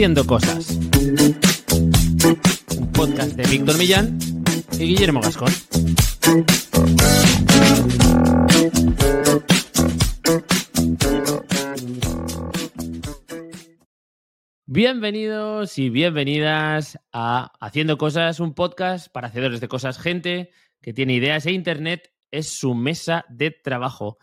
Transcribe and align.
Haciendo 0.00 0.26
Cosas. 0.26 0.78
Un 2.78 2.90
podcast 2.90 3.32
de 3.32 3.46
Víctor 3.50 3.76
Millán 3.76 4.18
y 4.72 4.78
Guillermo 4.78 5.20
Gascón. 5.20 5.52
Bienvenidos 14.64 15.76
y 15.76 15.90
bienvenidas 15.90 16.98
a 17.12 17.52
Haciendo 17.60 17.98
Cosas, 17.98 18.40
un 18.40 18.54
podcast 18.54 19.12
para 19.12 19.28
hacedores 19.28 19.60
de 19.60 19.68
cosas, 19.68 19.98
gente 19.98 20.50
que 20.80 20.94
tiene 20.94 21.12
ideas 21.12 21.44
e 21.44 21.52
Internet 21.52 22.10
es 22.30 22.48
su 22.48 22.74
mesa 22.74 23.26
de 23.28 23.50
trabajo. 23.50 24.16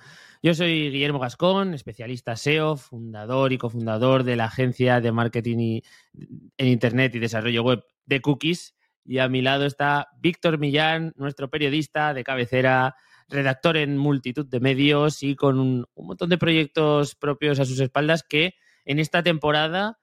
Yo 0.44 0.54
soy 0.54 0.92
Guillermo 0.92 1.20
Gascón, 1.20 1.74
especialista 1.74 2.36
SEO, 2.36 2.78
fundador 2.78 3.54
y 3.54 3.58
cofundador 3.58 4.24
de 4.24 4.36
la 4.36 4.46
agencia 4.46 5.02
de 5.02 5.12
marketing 5.12 5.82
en 6.58 6.68
Internet 6.68 7.16
y 7.16 7.20
desarrollo 7.20 7.64
web 7.64 7.84
de 8.06 8.22
Cookies. 8.22 8.76
Y 9.04 9.18
a 9.18 9.30
mi 9.30 9.42
lado 9.42 9.66
está 9.66 10.10
Víctor 10.20 10.60
Millán, 10.60 11.14
nuestro 11.16 11.50
periodista 11.50 12.14
de 12.14 12.24
cabecera, 12.24 12.96
redactor 13.28 13.78
en 13.78 13.98
multitud 13.98 14.46
de 14.46 14.60
medios 14.60 15.24
y 15.24 15.36
con 15.36 15.60
un, 15.60 15.86
montón 15.96 16.30
de 16.30 16.38
proyectos 16.38 17.16
propios 17.16 17.60
a 17.60 17.66
sus 17.66 17.80
espaldas 17.80 18.24
que 18.24 18.54
en 18.86 19.00
esta 19.00 19.24
temporada 19.24 19.98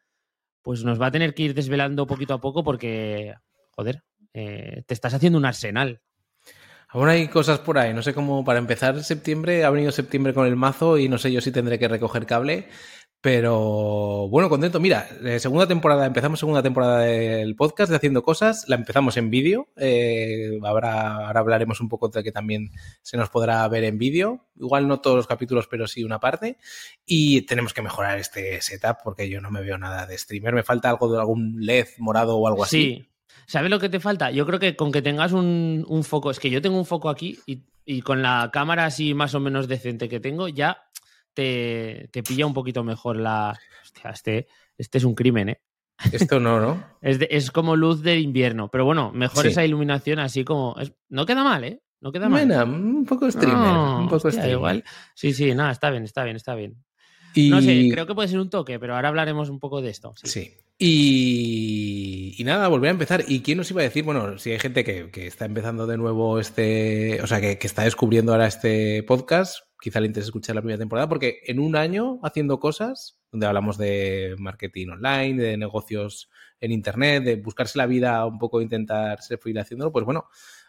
pues 0.63 0.83
nos 0.83 1.01
va 1.01 1.07
a 1.07 1.11
tener 1.13 1.35
que 1.35 1.45
ir 1.45 1.55
desvelando 1.55 2.07
poquito 2.07 2.35
a 2.35 2.41
poco 2.41 2.65
porque, 2.65 3.35
joder, 3.71 4.03
eh, 4.33 4.83
te 4.87 4.95
estás 4.95 5.15
haciendo 5.15 5.39
un 5.39 5.45
arsenal. 5.45 6.01
Aún 6.95 7.09
hay 7.09 7.27
cosas 7.27 7.59
por 7.59 7.77
ahí, 7.77 7.93
no 7.93 8.03
sé 8.03 8.15
cómo 8.15 8.45
para 8.45 8.61
empezar 8.61 9.03
septiembre, 9.03 9.65
ha 9.65 9.71
venido 9.71 9.91
septiembre 9.91 10.33
con 10.33 10.47
el 10.47 10.55
mazo 10.55 10.97
y 10.97 11.09
no 11.09 11.19
sé 11.19 11.33
yo 11.33 11.41
si 11.41 11.51
tendré 11.51 11.77
que 11.77 11.89
recoger 11.89 12.25
cable, 12.25 12.69
pero 13.21 14.29
bueno, 14.29 14.49
contento. 14.49 14.79
Mira, 14.79 15.09
eh, 15.25 15.41
segunda 15.41 15.67
temporada, 15.67 16.07
empezamos 16.07 16.39
segunda 16.39 16.63
temporada 16.63 17.01
del 17.01 17.57
podcast 17.57 17.91
de 17.91 17.97
Haciendo 17.97 18.23
Cosas, 18.23 18.67
la 18.69 18.77
empezamos 18.77 19.17
en 19.17 19.29
vídeo, 19.29 19.71
eh, 19.77 20.57
ahora, 20.63 21.27
ahora 21.27 21.41
hablaremos 21.41 21.81
un 21.81 21.89
poco 21.89 22.11
de 22.11 22.23
que 22.23 22.31
también 22.31 22.71
se 23.03 23.17
nos 23.17 23.29
podrá 23.29 23.67
ver 23.67 23.83
en 23.83 23.99
vídeo, 23.99 24.47
igual 24.55 24.87
no 24.87 25.01
todos 25.01 25.17
los 25.17 25.27
capítulos, 25.27 25.67
pero 25.67 25.89
sí 25.89 26.05
una 26.05 26.21
parte, 26.21 26.59
y 27.05 27.43
tenemos 27.43 27.75
que 27.75 27.83
mejorar 27.83 28.21
este 28.21 28.63
setup 28.63 28.99
porque 29.03 29.29
yo 29.29 29.41
no 29.41 29.51
me 29.51 29.63
veo 29.63 29.79
nada 29.79 30.07
de 30.07 30.17
streamer, 30.17 30.55
me 30.55 30.63
falta 30.63 30.91
algo 30.91 31.11
de 31.13 31.19
algún 31.19 31.57
LED 31.59 31.89
morado 31.99 32.37
o 32.37 32.47
algo 32.47 32.63
así. 32.63 33.05
¿Sabes 33.47 33.71
lo 33.71 33.79
que 33.79 33.89
te 33.89 34.01
falta? 34.01 34.31
Yo 34.31 34.47
creo 34.47 34.59
que 34.59 34.77
con 34.77 34.93
que 34.93 35.03
tengas 35.03 35.33
un, 35.33 36.03
foco, 36.05 36.31
es 36.31 36.39
que 36.39 36.51
yo 36.51 36.63
tengo 36.63 36.79
un 36.79 36.87
foco 36.87 37.09
aquí 37.09 37.39
y, 37.47 38.01
con 38.03 38.23
la 38.23 38.51
cámara 38.53 38.87
así 38.87 39.15
más 39.15 39.35
o 39.35 39.41
menos 39.41 39.69
decente 39.69 40.09
que 40.09 40.21
tengo, 40.21 40.49
ya 40.49 40.85
te, 41.35 42.11
pilla 42.27 42.47
un 42.47 42.55
poquito 42.55 42.83
mejor 42.85 43.17
la... 43.17 43.59
Hostia, 43.83 44.11
este, 44.11 44.47
este 44.79 44.99
es 44.99 45.05
un 45.05 45.15
crimen, 45.15 45.51
¿eh? 45.51 45.61
Esto 46.11 46.41
no, 46.41 46.61
¿no? 46.61 46.85
es, 47.03 47.51
como 47.51 47.77
luz 47.77 48.03
de 48.03 48.19
invierno, 48.19 48.69
pero 48.71 48.85
bueno, 48.85 49.13
mejor 49.13 49.47
esa 49.47 49.65
iluminación 49.65 50.19
así 50.19 50.45
como... 50.45 50.77
no 51.09 51.27
queda 51.27 51.45
mal, 51.45 51.65
¿eh? 51.65 51.83
No 52.01 52.13
queda 52.13 52.29
mal. 52.29 52.69
un 52.69 53.07
poco 53.07 53.31
streamer, 53.31 53.77
un 54.01 54.09
poco 54.09 54.31
streamer. 54.31 54.53
Igual. 54.53 54.85
Sí, 55.15 55.33
sí, 55.33 55.55
nada, 55.55 55.71
está 55.71 55.91
bien, 55.91 56.05
está 56.05 56.25
bien, 56.25 56.37
está 56.37 56.55
bien. 56.55 56.77
No 57.37 57.61
sé, 57.61 57.89
creo 57.91 58.07
que 58.07 58.15
puede 58.15 58.29
ser 58.29 58.41
un 58.41 58.51
toque, 58.51 58.79
pero 58.79 58.95
ahora 58.95 59.09
hablaremos 59.09 59.49
un 59.49 59.59
poco 59.59 59.81
de 59.81 59.91
esto. 59.91 60.13
sí. 60.23 60.53
Y, 60.87 62.43
nada, 62.45 62.69
volver 62.69 62.89
a 62.89 62.91
empezar. 62.91 63.25
¿Y 63.27 63.41
quién 63.41 63.57
nos 63.57 63.71
iba 63.71 63.81
a 63.81 63.85
decir? 63.85 64.05
Bueno, 64.05 64.37
si 64.37 64.51
hay 64.51 64.59
gente 64.59 64.85
que, 64.85 65.27
está 65.27 65.47
empezando 65.47 65.87
de 65.87 65.97
nuevo 65.97 66.39
este, 66.39 67.23
o 67.23 67.27
sea, 67.27 67.41
que, 67.41 67.59
está 67.59 67.85
descubriendo 67.85 68.33
ahora 68.33 68.47
este 68.47 69.03
podcast, 69.03 69.61
quizá 69.81 70.01
le 70.01 70.09
interese 70.09 70.27
escuchar 70.27 70.57
la 70.57 70.61
primera 70.61 70.77
temporada, 70.77 71.09
porque 71.09 71.41
en 71.47 71.59
un 71.59 71.75
año 71.75 72.21
haciendo 72.23 72.61
cosas, 72.61 73.19
donde 73.33 73.47
hablamos 73.47 73.79
de 73.79 74.35
marketing 74.39 74.89
online, 74.89 75.43
de 75.43 75.57
negocios 75.57 76.29
en 76.61 76.71
Internet, 76.71 77.25
de 77.25 77.37
buscarse 77.37 77.79
la 77.79 77.87
vida 77.87 78.27
un 78.27 78.39
poco, 78.39 78.61
intentar 78.61 79.23
ser 79.23 79.39
feliz 79.39 79.63
haciéndolo, 79.63 79.91
pues 79.91 80.05
bueno, 80.05 80.27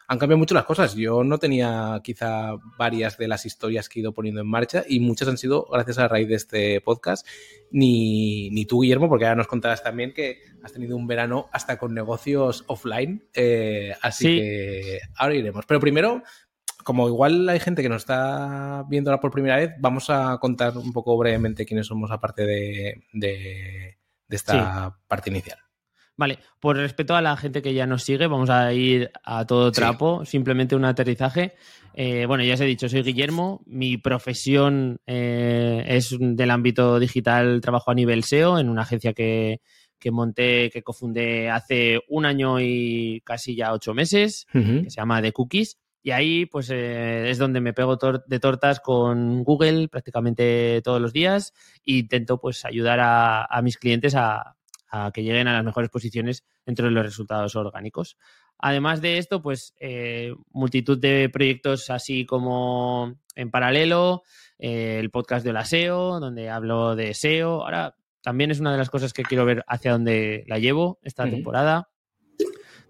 han 0.07 0.19
cambiado 0.19 0.37
mucho 0.37 0.55
las 0.55 0.65
cosas. 0.65 0.95
Yo 0.95 1.23
no 1.23 1.37
tenía 1.37 1.99
quizá 2.03 2.55
varias 2.77 3.17
de 3.17 3.27
las 3.27 3.45
historias 3.45 3.89
que 3.89 3.99
he 3.99 4.01
ido 4.01 4.13
poniendo 4.13 4.41
en 4.41 4.47
marcha 4.47 4.83
y 4.87 4.99
muchas 4.99 5.27
han 5.27 5.37
sido 5.37 5.67
gracias 5.71 5.97
a 5.97 6.03
la 6.03 6.07
raíz 6.07 6.27
de 6.27 6.35
este 6.35 6.81
podcast. 6.81 7.27
Ni, 7.71 8.49
ni 8.51 8.65
tú, 8.65 8.81
Guillermo, 8.81 9.09
porque 9.09 9.25
ahora 9.25 9.35
nos 9.35 9.47
contarás 9.47 9.83
también 9.83 10.13
que 10.13 10.39
has 10.63 10.73
tenido 10.73 10.95
un 10.95 11.07
verano 11.07 11.47
hasta 11.51 11.77
con 11.77 11.93
negocios 11.93 12.63
offline. 12.67 13.27
Eh, 13.33 13.93
así 14.01 14.25
que 14.25 14.99
ahora 15.17 15.35
iremos. 15.35 15.65
Pero 15.65 15.79
primero, 15.79 16.23
como 16.85 17.07
igual 17.07 17.49
hay 17.49 17.59
gente 17.59 17.81
que 17.81 17.89
nos 17.89 18.03
está 18.03 18.85
viendo 18.87 19.09
ahora 19.09 19.19
por 19.19 19.31
primera 19.31 19.57
vez, 19.57 19.71
vamos 19.79 20.11
a 20.11 20.37
contar 20.37 20.77
un 20.77 20.93
poco 20.93 21.17
brevemente 21.17 21.65
quiénes 21.65 21.87
somos 21.87 22.11
aparte 22.11 22.45
de, 22.45 23.03
de, 23.11 23.97
esta 24.29 24.95
parte 25.07 25.31
inicial. 25.31 25.57
Vale, 26.17 26.39
por 26.61 26.77
respeto 26.77 27.15
a 27.15 27.21
la 27.21 27.35
gente 27.35 27.61
que 27.61 27.73
ya 27.73 27.85
nos 27.85 28.03
sigue, 28.03 28.27
vamos 28.27 28.49
a 28.49 28.71
ir 28.73 29.11
a 29.23 29.45
todo 29.45 29.71
trapo, 29.71 30.23
simplemente 30.23 30.75
un 30.75 30.85
aterrizaje. 30.85 31.55
Eh, 31.93 32.25
bueno, 32.25 32.43
ya 32.43 32.53
os 32.53 32.61
he 32.61 32.65
dicho, 32.65 32.87
soy 32.87 33.03
Guillermo, 33.03 33.61
mi 33.65 33.97
profesión 33.97 34.99
eh, 35.05 35.83
es 35.87 36.15
del 36.17 36.51
ámbito 36.51 36.99
digital, 36.99 37.59
trabajo 37.59 37.91
a 37.91 37.95
nivel 37.95 38.23
SEO 38.23 38.59
en 38.59 38.69
una 38.69 38.83
agencia 38.83 39.13
que, 39.13 39.59
monté, 40.09 40.69
que 40.71 40.83
cofundé 40.83 41.49
hace 41.49 41.99
un 42.07 42.25
año 42.25 42.61
y 42.61 43.21
casi 43.25 43.55
ya 43.55 43.73
ocho 43.73 43.93
meses, 43.93 44.47
que 44.53 44.89
se 44.89 44.95
llama 44.95 45.21
The 45.21 45.33
Cookies. 45.33 45.77
Y 46.01 46.11
ahí, 46.11 46.45
pues, 46.45 46.69
eh, 46.69 47.31
es 47.31 47.39
donde 47.39 47.59
me 47.61 47.73
pego 47.73 47.97
de 47.97 48.39
tortas 48.39 48.79
con 48.79 49.43
Google 49.43 49.87
prácticamente 49.87 50.81
todos 50.83 51.01
los 51.01 51.11
días 51.11 51.51
e 51.85 51.93
intento, 51.93 52.39
pues, 52.39 52.63
ayudar 52.63 52.99
a 53.01 53.61
mis 53.63 53.77
clientes 53.77 54.13
a, 54.15 54.54
que 55.13 55.23
lleguen 55.23 55.47
a 55.47 55.53
las 55.53 55.63
mejores 55.63 55.89
posiciones 55.89 56.43
dentro 56.65 56.85
de 56.85 56.91
los 56.91 57.05
resultados 57.05 57.55
orgánicos. 57.55 58.17
Además 58.57 59.01
de 59.01 59.17
esto, 59.17 59.41
pues 59.41 59.73
eh, 59.79 60.33
multitud 60.51 60.97
de 60.97 61.29
proyectos 61.29 61.89
así 61.89 62.25
como 62.25 63.15
en 63.35 63.51
paralelo, 63.51 64.23
eh, 64.57 64.97
el 64.99 65.09
podcast 65.11 65.45
de 65.45 65.53
la 65.53 65.65
SEO, 65.65 66.19
donde 66.19 66.49
hablo 66.49 66.95
de 66.95 67.13
SEO. 67.13 67.63
Ahora 67.63 67.95
también 68.21 68.51
es 68.51 68.59
una 68.59 68.71
de 68.71 68.77
las 68.77 68.89
cosas 68.89 69.13
que 69.13 69.23
quiero 69.23 69.45
ver 69.45 69.63
hacia 69.67 69.91
dónde 69.91 70.45
la 70.47 70.57
llevo 70.57 70.99
esta 71.03 71.29
temporada. 71.29 71.89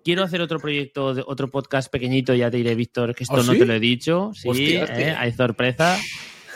Quiero 0.03 0.21
hacer 0.21 0.39
otro 0.39 0.59
proyecto, 0.59 1.15
otro 1.25 1.49
podcast 1.49 1.91
pequeñito, 1.91 2.35
ya 2.35 2.51
te 2.51 2.57
diré, 2.57 2.75
Víctor, 2.75 3.15
que 3.15 3.23
esto 3.23 3.37
¿Ah, 3.37 3.43
no 3.43 3.53
te 3.53 3.65
lo 3.65 3.73
he 3.73 3.79
dicho. 3.79 4.31
Sí, 4.35 4.75
eh, 4.75 5.15
hay 5.17 5.31
sorpresa. 5.31 5.97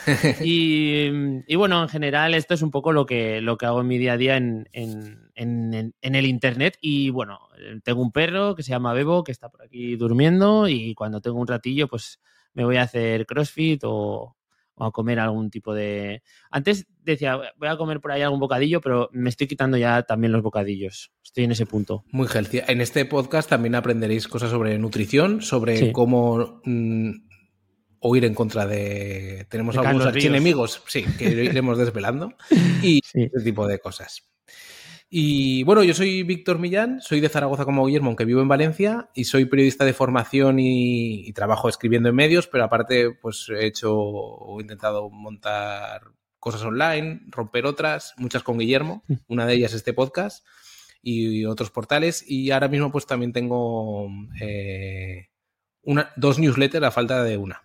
y, 0.41 1.55
bueno, 1.55 1.83
en 1.83 1.89
general 1.89 2.33
esto 2.33 2.53
es 2.53 2.61
un 2.61 2.71
poco 2.71 2.91
lo 2.91 3.05
que, 3.05 3.41
lo 3.41 3.57
que 3.57 3.65
hago 3.65 3.81
en 3.81 3.87
mi 3.87 3.97
día 3.97 4.13
a 4.13 4.17
día 4.17 4.37
en, 4.37 4.67
el 5.33 6.25
Internet. 6.25 6.77
Y 6.81 7.09
bueno, 7.09 7.39
tengo 7.83 8.01
un 8.01 8.11
perro 8.11 8.55
que 8.55 8.63
se 8.63 8.71
llama 8.71 8.93
Bebo, 8.93 9.23
que 9.23 9.31
está 9.31 9.49
por 9.49 9.61
aquí 9.61 9.95
durmiendo 9.95 10.67
y 10.67 10.93
cuando 10.95 11.21
tengo 11.21 11.39
un 11.39 11.47
ratillo, 11.47 11.87
pues 11.87 12.19
me 12.53 12.65
voy 12.65 12.77
a 12.77 12.83
hacer 12.83 13.25
CrossFit 13.25 13.81
o, 13.85 14.35
a 14.79 14.91
comer 14.91 15.19
algún 15.19 15.49
tipo 15.49 15.73
de... 15.73 16.23
Antes 16.49 16.87
decía, 17.03 17.35
voy 17.57 17.67
a 17.67 17.77
comer 17.77 17.99
por 17.99 18.11
ahí 18.11 18.21
algún 18.21 18.39
bocadillo, 18.39 18.81
pero 18.81 19.09
me 19.11 19.29
estoy 19.29 19.47
quitando 19.47 19.77
ya 19.77 20.03
también 20.03 20.31
los 20.31 20.41
bocadillos. 20.41 21.11
Estoy 21.23 21.43
en 21.43 21.51
ese 21.51 21.65
punto. 21.65 22.05
Muy 22.11 22.27
healthy. 22.27 22.61
En 22.67 22.81
este 22.81 23.05
podcast 23.05 23.49
también 23.49 23.75
aprenderéis 23.75 24.27
cosas 24.27 24.51
sobre 24.51 24.77
nutrición, 24.77 25.41
sobre 25.41 25.91
cómo 25.91 26.61
mm, 26.63 27.28
o 27.99 28.15
ir 28.15 28.25
en 28.25 28.33
contra 28.33 28.65
de. 28.65 29.45
Tenemos 29.49 29.77
algunos 29.77 30.15
enemigos, 30.15 30.81
sí, 30.87 31.05
que 31.17 31.29
iremos 31.43 31.77
desvelando. 31.77 32.33
Y 32.81 33.01
ese 33.13 33.43
tipo 33.43 33.67
de 33.67 33.79
cosas. 33.79 34.23
Y 35.11 35.63
bueno, 35.63 35.83
yo 35.83 35.95
soy 35.95 36.21
Víctor 36.21 36.59
Millán, 36.59 37.01
soy 37.01 37.19
de 37.19 37.29
Zaragoza 37.29 37.65
como 37.65 37.87
Guillermo, 37.87 38.09
aunque 38.09 38.25
vivo 38.25 38.41
en 38.41 38.47
Valencia, 38.47 39.09
y 39.15 39.23
soy 39.23 39.45
periodista 39.45 39.83
de 39.83 39.93
formación 39.93 40.59
y, 40.59 41.33
trabajo 41.33 41.67
escribiendo 41.67 42.09
en 42.09 42.15
medios, 42.15 42.45
pero 42.45 42.63
aparte, 42.63 43.11
pues 43.19 43.47
he 43.49 43.65
hecho 43.65 43.97
o 43.97 44.59
he 44.59 44.61
intentado 44.61 45.09
montar 45.09 46.11
cosas 46.37 46.61
online, 46.61 47.21
romper 47.27 47.65
otras, 47.65 48.13
muchas 48.17 48.43
con 48.43 48.59
Guillermo, 48.59 49.03
mm. 49.07 49.13
una 49.27 49.47
de 49.47 49.55
ellas 49.55 49.73
este 49.73 49.93
podcast 49.93 50.45
y, 51.01 51.43
otros 51.45 51.71
portales, 51.71 52.23
y 52.29 52.51
ahora 52.51 52.67
mismo 52.67 52.91
pues 52.91 53.07
también 53.07 53.33
tengo 53.33 54.09
eh, 54.39 55.29
una, 55.81 56.11
dos 56.17 56.37
newsletters 56.37 56.85
a 56.85 56.91
falta 56.91 57.23
de 57.23 57.37
una. 57.37 57.63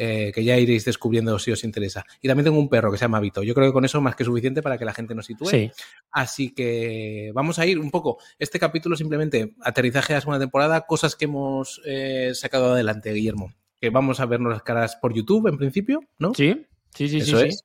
Eh, 0.00 0.30
que 0.32 0.44
ya 0.44 0.56
iréis 0.56 0.84
descubriendo 0.84 1.36
si 1.40 1.50
os 1.50 1.64
interesa. 1.64 2.06
Y 2.22 2.28
también 2.28 2.44
tengo 2.44 2.58
un 2.60 2.68
perro 2.68 2.92
que 2.92 2.98
se 2.98 3.04
llama 3.04 3.18
Vito. 3.18 3.42
Yo 3.42 3.52
creo 3.52 3.66
que 3.66 3.72
con 3.72 3.84
eso 3.84 4.00
más 4.00 4.14
que 4.14 4.22
suficiente 4.22 4.62
para 4.62 4.78
que 4.78 4.84
la 4.84 4.94
gente 4.94 5.12
nos 5.12 5.26
sitúe. 5.26 5.72
Así 6.12 6.54
que 6.54 7.32
vamos 7.34 7.58
a 7.58 7.66
ir 7.66 7.80
un 7.80 7.90
poco. 7.90 8.18
Este 8.38 8.60
capítulo 8.60 8.94
simplemente 8.94 9.56
aterrizaje 9.60 10.12
a 10.12 10.16
la 10.16 10.20
segunda 10.20 10.38
temporada, 10.38 10.82
cosas 10.82 11.16
que 11.16 11.24
hemos 11.24 11.80
eh, 11.84 12.30
sacado 12.34 12.74
adelante, 12.74 13.12
Guillermo. 13.12 13.52
Que 13.80 13.90
vamos 13.90 14.20
a 14.20 14.26
vernos 14.26 14.52
las 14.52 14.62
caras 14.62 14.94
por 14.94 15.12
YouTube 15.12 15.48
en 15.48 15.58
principio, 15.58 16.00
¿no? 16.16 16.32
Sí, 16.32 16.64
sí, 16.94 17.08
sí, 17.08 17.18
eso 17.18 17.40
sí, 17.40 17.46
es. 17.48 17.64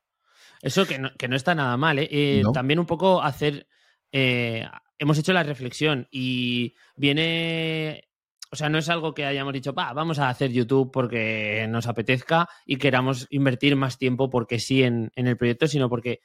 Eso 0.63 0.87
que 0.87 0.97
no, 0.97 1.35
está 1.35 1.53
nada 1.53 1.77
mal, 1.77 1.99
¿eh? 1.99 2.07
eh 2.09 2.41
también 2.51 2.79
un 2.79 2.87
poco 2.87 3.21
hacer. 3.21 3.67
hemos 4.11 5.19
hecho 5.19 5.33
la 5.33 5.43
reflexión 5.43 6.07
y 6.09 6.73
viene 6.95 8.05
o 8.53 8.55
sea, 8.55 8.69
no 8.69 8.77
es 8.77 8.87
algo 8.87 9.15
que 9.15 9.25
hayamos 9.25 9.51
dicho, 9.51 9.73
vamos 9.73 10.19
a 10.19 10.29
hacer 10.29 10.51
YouTube 10.51 10.91
porque 10.91 11.65
nos 11.69 11.87
apetezca 11.87 12.47
y 12.67 12.77
queramos 12.77 13.25
invertir 13.31 13.75
más 13.75 13.97
tiempo 13.97 14.29
porque 14.29 14.59
sí 14.59 14.83
en, 14.83 15.11
el 15.15 15.37
proyecto, 15.37 15.67
sino 15.67 15.89
porque 15.89 16.19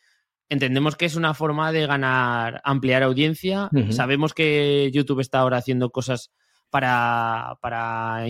entendemos 0.50 0.94
que 0.94 1.06
es 1.06 1.16
una 1.16 1.32
forma 1.32 1.72
de 1.72 1.86
ganar, 1.86 2.60
ampliar 2.64 3.02
audiencia. 3.02 3.70
Sabemos 3.92 4.34
que 4.34 4.90
YouTube 4.92 5.20
está 5.20 5.38
ahora 5.38 5.56
haciendo 5.56 5.88
cosas 5.88 6.30
para, 6.68 7.56
para 7.62 8.28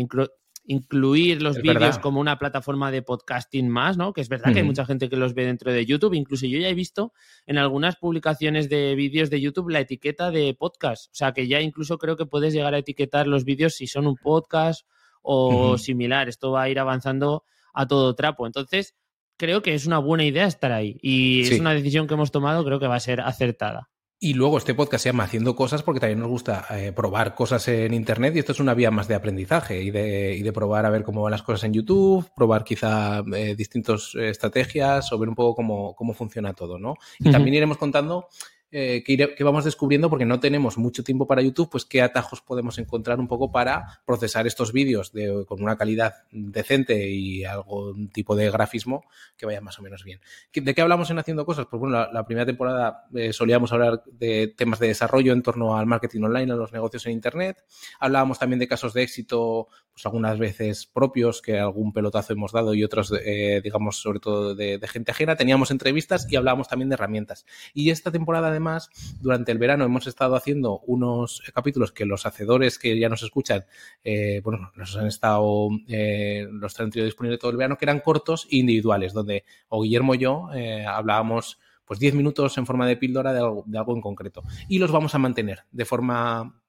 incluir 0.68 1.40
los 1.40 1.62
vídeos 1.62 1.98
como 1.98 2.20
una 2.20 2.38
plataforma 2.38 2.90
de 2.90 3.00
podcasting 3.00 3.70
más, 3.70 3.96
¿no? 3.96 4.12
Que 4.12 4.20
es 4.20 4.28
verdad 4.28 4.52
que 4.52 4.58
hay 4.58 4.66
mucha 4.66 4.84
gente 4.84 5.08
que 5.08 5.16
los 5.16 5.32
ve 5.32 5.46
dentro 5.46 5.72
de 5.72 5.86
YouTube. 5.86 6.12
Incluso 6.12 6.46
yo 6.46 6.58
ya 6.58 6.68
he 6.68 6.74
visto 6.74 7.14
en 7.46 7.56
algunas 7.56 7.96
publicaciones 7.96 8.68
de 8.68 8.94
vídeos 8.94 9.30
de 9.30 9.40
YouTube 9.40 9.70
la 9.70 9.80
etiqueta 9.80 10.30
de 10.30 10.54
podcast. 10.54 11.06
O 11.06 11.14
sea, 11.14 11.32
que 11.32 11.48
ya 11.48 11.62
incluso 11.62 11.96
creo 11.96 12.18
que 12.18 12.26
puedes 12.26 12.52
llegar 12.52 12.74
a 12.74 12.78
etiquetar 12.78 13.26
los 13.26 13.44
vídeos 13.44 13.76
si 13.76 13.86
son 13.86 14.06
un 14.06 14.16
podcast 14.16 14.86
o 15.22 15.78
similar. 15.78 16.28
Esto 16.28 16.52
va 16.52 16.64
a 16.64 16.68
ir 16.68 16.78
avanzando 16.78 17.44
a 17.72 17.88
todo 17.88 18.14
trapo. 18.14 18.46
Entonces, 18.46 18.94
creo 19.38 19.62
que 19.62 19.72
es 19.72 19.86
una 19.86 19.98
buena 19.98 20.24
idea 20.24 20.44
estar 20.44 20.72
ahí. 20.72 20.98
Y 21.00 21.50
es 21.50 21.58
una 21.58 21.72
decisión 21.72 22.06
que 22.06 22.12
hemos 22.12 22.30
tomado, 22.30 22.62
creo 22.62 22.78
que 22.78 22.88
va 22.88 22.96
a 22.96 23.00
ser 23.00 23.22
acertada. 23.22 23.88
Y 24.20 24.34
luego 24.34 24.58
este 24.58 24.74
podcast 24.74 25.04
se 25.04 25.10
llama 25.10 25.24
Haciendo 25.24 25.54
Cosas 25.54 25.84
porque 25.84 26.00
también 26.00 26.18
nos 26.18 26.28
gusta 26.28 26.66
eh, 26.70 26.90
probar 26.90 27.36
cosas 27.36 27.68
en 27.68 27.94
Internet 27.94 28.34
y 28.34 28.40
esto 28.40 28.50
es 28.50 28.58
una 28.58 28.74
vía 28.74 28.90
más 28.90 29.06
de 29.06 29.14
aprendizaje 29.14 29.80
y 29.80 29.92
de, 29.92 30.34
y 30.34 30.42
de 30.42 30.52
probar 30.52 30.86
a 30.86 30.90
ver 30.90 31.04
cómo 31.04 31.22
van 31.22 31.30
las 31.30 31.44
cosas 31.44 31.62
en 31.62 31.72
YouTube, 31.72 32.28
probar 32.34 32.64
quizá 32.64 33.20
eh, 33.32 33.54
distintas 33.54 34.16
estrategias 34.16 35.12
o 35.12 35.18
ver 35.20 35.28
un 35.28 35.36
poco 35.36 35.54
cómo, 35.54 35.94
cómo 35.94 36.14
funciona 36.14 36.52
todo, 36.52 36.80
¿no? 36.80 36.96
Y 37.20 37.30
también 37.30 37.54
iremos 37.54 37.78
contando 37.78 38.28
eh, 38.70 39.02
que, 39.02 39.44
vamos 39.44 39.64
descubriendo 39.64 40.10
porque 40.10 40.26
no 40.26 40.40
tenemos 40.40 40.76
mucho 40.76 41.02
tiempo 41.02 41.26
para 41.26 41.40
YouTube, 41.40 41.70
pues 41.70 41.86
qué 41.86 42.02
atajos 42.02 42.42
podemos 42.42 42.78
encontrar 42.78 43.18
un 43.18 43.26
poco 43.26 43.50
para 43.50 44.02
procesar 44.04 44.46
estos 44.46 44.72
vídeos 44.72 45.12
con 45.46 45.62
una 45.62 45.76
calidad 45.76 46.14
decente 46.30 47.08
y 47.08 47.44
algún 47.44 48.10
tipo 48.10 48.36
de 48.36 48.50
grafismo 48.50 49.04
que 49.38 49.46
vaya 49.46 49.62
más 49.62 49.78
o 49.78 49.82
menos 49.82 50.04
bien. 50.04 50.20
¿De 50.52 50.74
qué 50.74 50.82
hablamos 50.82 51.10
en 51.10 51.18
Haciendo 51.18 51.46
Cosas? 51.46 51.66
Pues 51.70 51.80
bueno, 51.80 52.12
la, 52.12 52.26
primera 52.26 52.44
temporada 52.44 53.06
eh, 53.14 53.32
solíamos 53.32 53.72
hablar 53.72 54.02
de 54.04 54.48
temas 54.48 54.78
de 54.80 54.88
desarrollo 54.88 55.32
en 55.32 55.42
torno 55.42 55.76
al 55.76 55.86
marketing 55.86 56.22
online, 56.22 56.52
a 56.52 56.56
los 56.56 56.72
negocios 56.72 57.06
en 57.06 57.12
Internet. 57.12 57.64
Hablábamos 58.00 58.38
también 58.38 58.58
de 58.58 58.68
casos 58.68 58.92
de 58.92 59.02
éxito, 59.02 59.68
pues 59.92 60.04
algunas 60.04 60.38
veces 60.38 60.86
propios, 60.86 61.40
que 61.40 61.58
algún 61.58 61.92
pelotazo 61.94 62.34
hemos 62.34 62.52
dado 62.52 62.74
y 62.74 62.84
otros, 62.84 63.14
eh, 63.24 63.62
digamos, 63.64 63.96
sobre 63.96 64.20
todo 64.20 64.54
de, 64.54 64.76
de 64.76 64.88
gente 64.88 65.12
ajena. 65.12 65.36
Teníamos 65.36 65.70
entrevistas 65.70 66.26
y 66.30 66.36
hablábamos 66.36 66.68
también 66.68 66.90
de 66.90 66.94
herramientas. 66.94 67.46
Y 67.72 67.90
esta 67.90 68.12
temporada 68.12 68.57
además, 68.58 68.90
durante 69.20 69.52
el 69.52 69.58
verano 69.58 69.84
hemos 69.84 70.06
estado 70.06 70.34
haciendo 70.34 70.80
unos 70.80 71.42
capítulos 71.54 71.92
que 71.92 72.04
los 72.04 72.26
hacedores 72.26 72.78
que 72.78 72.98
ya 72.98 73.08
nos 73.08 73.22
escuchan, 73.22 73.64
eh, 74.04 74.40
bueno, 74.42 74.72
nos 74.74 74.96
han 74.96 75.06
estado, 75.06 75.68
eh, 75.88 76.46
los 76.50 76.78
han 76.80 76.90
tenido 76.90 77.06
disponibles 77.06 77.38
todo 77.38 77.52
el 77.52 77.56
verano, 77.56 77.78
que 77.78 77.84
eran 77.84 78.00
cortos 78.00 78.46
e 78.50 78.56
individuales, 78.56 79.12
donde 79.12 79.44
o 79.68 79.82
Guillermo 79.82 80.14
y 80.14 80.18
yo 80.18 80.48
eh, 80.54 80.84
hablábamos 80.84 81.58
pues 81.84 82.00
10 82.00 82.14
minutos 82.14 82.58
en 82.58 82.66
forma 82.66 82.86
de 82.86 82.96
píldora 82.96 83.32
de 83.32 83.38
algo, 83.38 83.64
de 83.66 83.78
algo 83.78 83.94
en 83.94 84.02
concreto. 84.02 84.42
Y 84.68 84.78
los 84.78 84.90
vamos 84.90 85.14
a 85.14 85.18
mantener 85.18 85.64
de 85.70 85.84
forma 85.86 86.60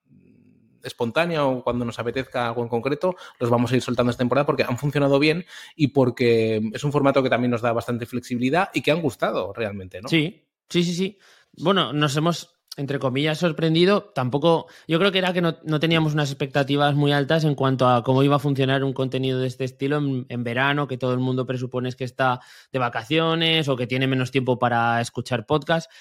espontánea 0.81 1.45
o 1.45 1.61
cuando 1.61 1.83
nos 1.83 1.99
apetezca 1.99 2.47
algo 2.47 2.61
en 2.63 2.69
concreto, 2.69 3.17
los 3.37 3.49
vamos 3.49 3.71
a 3.71 3.75
ir 3.75 3.81
soltando 3.81 4.11
esta 4.11 4.21
temporada 4.21 4.45
porque 4.45 4.63
han 4.63 4.77
funcionado 4.77 5.19
bien 5.19 5.45
y 5.75 5.87
porque 5.87 6.61
es 6.73 6.83
un 6.85 6.93
formato 6.93 7.21
que 7.21 7.29
también 7.29 7.51
nos 7.51 7.61
da 7.61 7.73
bastante 7.73 8.05
flexibilidad 8.05 8.69
y 8.73 8.81
que 8.81 8.91
han 8.91 9.01
gustado 9.01 9.51
realmente, 9.51 10.01
¿no? 10.01 10.07
Sí, 10.07 10.45
sí, 10.69 10.83
sí, 10.85 10.93
sí 10.93 11.17
bueno, 11.57 11.93
nos 11.93 12.15
hemos, 12.15 12.59
entre 12.77 12.99
comillas, 12.99 13.39
sorprendido. 13.39 14.11
Tampoco, 14.15 14.67
yo 14.87 14.99
creo 14.99 15.11
que 15.11 15.17
era 15.17 15.33
que 15.33 15.41
no, 15.41 15.79
teníamos 15.79 16.13
unas 16.13 16.29
expectativas 16.29 16.95
muy 16.95 17.11
altas 17.11 17.43
en 17.43 17.55
cuanto 17.55 17.87
a 17.87 18.03
cómo 18.03 18.23
iba 18.23 18.37
a 18.37 18.39
funcionar 18.39 18.83
un 18.83 18.93
contenido 18.93 19.39
de 19.39 19.47
este 19.47 19.65
estilo 19.65 19.97
en, 19.97 20.43
verano, 20.43 20.87
que 20.87 20.97
todo 20.97 21.13
el 21.13 21.19
mundo 21.19 21.45
presupone 21.45 21.91
que 21.93 22.03
está 22.03 22.39
de 22.71 22.79
vacaciones 22.79 23.67
o 23.67 23.75
que 23.75 23.87
tiene 23.87 24.07
menos 24.07 24.31
tiempo 24.31 24.59
para 24.59 25.01
escuchar 25.01 25.45
podcast. 25.45 25.91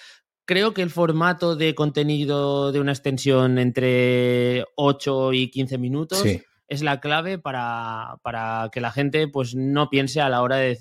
Creo 0.44 0.72
que 0.72 0.82
el 0.82 0.90
formato 0.90 1.56
de 1.56 1.74
contenido 1.74 2.72
de 2.72 2.80
una 2.80 2.92
extensión 2.92 3.58
entre 3.58 4.64
8 4.76 5.32
y 5.34 5.50
15 5.50 5.76
minutos 5.78 6.24
es 6.68 6.82
la 6.82 7.00
clave 7.00 7.38
para, 7.38 8.18
que 8.72 8.80
la 8.80 8.92
gente 8.92 9.26
pues, 9.28 9.54
no 9.54 9.90
piense 9.90 10.20
a 10.20 10.28
la 10.28 10.42
hora 10.42 10.56
de, 10.56 10.78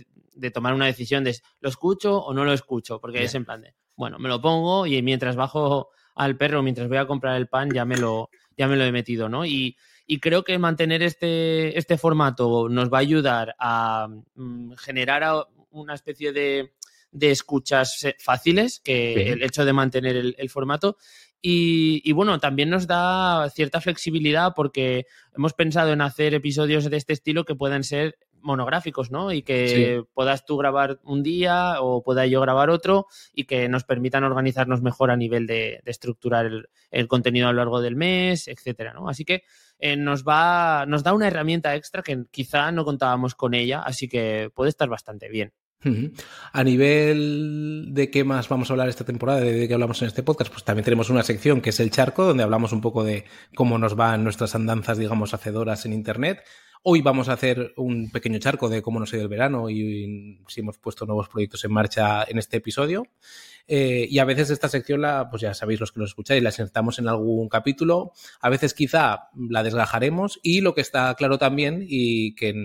tomar 0.53 0.73
una 0.73 0.85
decisión 0.85 1.23
de 1.23 1.35
lo 1.59 1.69
escucho 1.69 2.17
o 2.17 2.33
no 2.33 2.45
lo 2.45 2.53
escucho, 2.53 3.01
porque 3.01 3.23
es 3.23 3.33
en 3.35 3.45
plan 3.45 3.61
de 3.61 3.73
bueno, 3.97 4.19
me 4.19 4.29
lo 4.29 4.39
pongo 4.39 4.85
y 4.85 5.01
mientras 5.01 5.35
bajo 5.35 5.89
al 6.15 6.37
perro, 6.37 6.63
mientras 6.63 6.87
voy 6.87 6.97
a 6.97 7.07
comprar 7.07 7.35
el 7.35 7.47
pan, 7.47 7.71
ya 7.73 7.83
me 7.83 7.97
lo, 7.97 8.29
ya 8.55 8.67
me 8.67 8.77
lo 8.77 8.85
he 8.85 8.91
metido, 8.91 9.27
¿no? 9.27 9.45
Y, 9.45 9.75
creo 10.21 10.43
que 10.45 10.57
mantener 10.57 11.03
este, 11.03 11.77
este 11.77 11.97
formato 11.97 12.69
nos 12.69 12.91
va 12.91 12.99
a 12.99 13.01
ayudar 13.01 13.55
a 13.59 14.07
mm, 14.35 14.71
generar 14.77 15.47
una 15.71 15.95
especie 15.95 16.31
de, 16.31 16.71
escuchas 17.19 18.05
fáciles, 18.19 18.79
que 18.79 19.31
el 19.31 19.43
hecho 19.43 19.65
de 19.65 19.73
mantener 19.73 20.15
el, 20.15 20.49
formato. 20.49 20.97
Y, 21.41 22.11
bueno, 22.13 22.39
también 22.39 22.69
nos 22.69 22.87
da 22.87 23.49
cierta 23.49 23.81
flexibilidad 23.81 24.53
porque 24.55 25.07
hemos 25.35 25.53
pensado 25.53 25.91
en 25.91 26.01
hacer 26.01 26.33
episodios 26.33 26.89
de 26.89 26.97
este 26.97 27.13
estilo 27.13 27.43
que 27.43 27.55
puedan 27.55 27.83
ser 27.83 28.17
monográficos, 28.41 29.11
¿no? 29.11 29.31
Y 29.31 29.41
que 29.41 30.03
puedas 30.13 30.45
tú 30.45 30.57
grabar 30.57 30.99
un 31.03 31.23
día 31.23 31.81
o 31.81 32.03
pueda 32.03 32.25
yo 32.25 32.41
grabar 32.41 32.69
otro 32.69 33.07
y 33.33 33.45
que 33.45 33.69
nos 33.69 33.83
permitan 33.83 34.23
organizarnos 34.23 34.81
mejor 34.81 35.11
a 35.11 35.17
nivel 35.17 35.47
de, 35.47 35.81
estructurar 35.85 36.49
el, 36.91 37.07
contenido 37.07 37.47
a 37.47 37.51
lo 37.51 37.57
largo 37.57 37.81
del 37.81 37.95
mes, 37.95 38.47
etcétera, 38.47 38.93
¿no? 38.93 39.09
Así 39.09 39.25
que 39.25 39.43
eh, 39.79 39.95
nos 39.95 40.23
va, 40.23 40.85
nos 40.87 41.03
da 41.03 41.13
una 41.13 41.27
herramienta 41.27 41.75
extra 41.75 42.01
que 42.01 42.25
quizá 42.31 42.71
no 42.71 42.85
contábamos 42.85 43.35
con 43.35 43.53
ella, 43.53 43.81
así 43.81 44.07
que 44.07 44.49
puede 44.53 44.69
estar 44.69 44.89
bastante 44.89 45.29
bien. 45.29 45.53
A 46.53 46.63
nivel 46.63 47.89
de 47.89 48.09
qué 48.09 48.23
más 48.23 48.49
vamos 48.49 48.69
a 48.69 48.73
hablar 48.73 48.89
esta 48.89 49.05
temporada, 49.05 49.41
de 49.41 49.67
qué 49.67 49.73
hablamos 49.73 50.01
en 50.01 50.07
este 50.07 50.23
podcast, 50.23 50.51
pues 50.51 50.63
también 50.63 50.83
tenemos 50.83 51.09
una 51.09 51.23
sección 51.23 51.61
que 51.61 51.69
es 51.69 51.79
el 51.79 51.91
charco, 51.91 52.25
donde 52.25 52.43
hablamos 52.43 52.73
un 52.73 52.81
poco 52.81 53.03
de 53.03 53.25
cómo 53.55 53.77
nos 53.77 53.95
van 53.95 54.23
nuestras 54.23 54.55
andanzas, 54.55 54.97
digamos, 54.97 55.33
hacedoras 55.33 55.85
en 55.85 55.93
Internet. 55.93 56.43
Hoy 56.89 57.01
vamos 57.01 57.27
a 57.27 57.33
hacer 57.33 57.73
un 57.75 58.09
pequeño 58.11 58.39
charco 58.39 58.69
de 58.69 58.81
cómo 58.81 58.97
nos 58.97 59.11
ha 59.11 59.17
ido 59.17 59.23
el 59.23 59.29
verano 59.29 59.69
y, 59.69 60.39
si 60.47 60.61
hemos 60.61 60.77
puesto 60.77 61.05
nuevos 61.05 61.27
proyectos 61.27 61.65
en 61.65 61.73
marcha 61.73 62.23
en 62.23 62.37
este 62.37 62.55
episodio. 62.55 63.07
Eh, 63.67 64.07
y 64.09 64.19
a 64.19 64.23
veces 64.23 64.51
esta 64.51 64.69
sección, 64.69 65.01
la, 65.01 65.29
pues 65.29 65.41
ya 65.41 65.53
sabéis 65.53 65.81
los 65.81 65.91
que 65.91 65.99
nos 65.99 66.11
escucháis, 66.11 66.41
la 66.41 66.51
sentamos 66.51 66.97
en 66.99 67.09
algún 67.09 67.49
capítulo. 67.49 68.13
A 68.39 68.49
veces 68.49 68.73
quizá 68.73 69.27
la 69.35 69.63
desgajaremos 69.63 70.39
y 70.41 70.61
lo 70.61 70.73
que 70.73 70.79
está 70.79 71.13
claro 71.15 71.37
también 71.37 71.85
y 71.85 72.33
que 72.35 72.55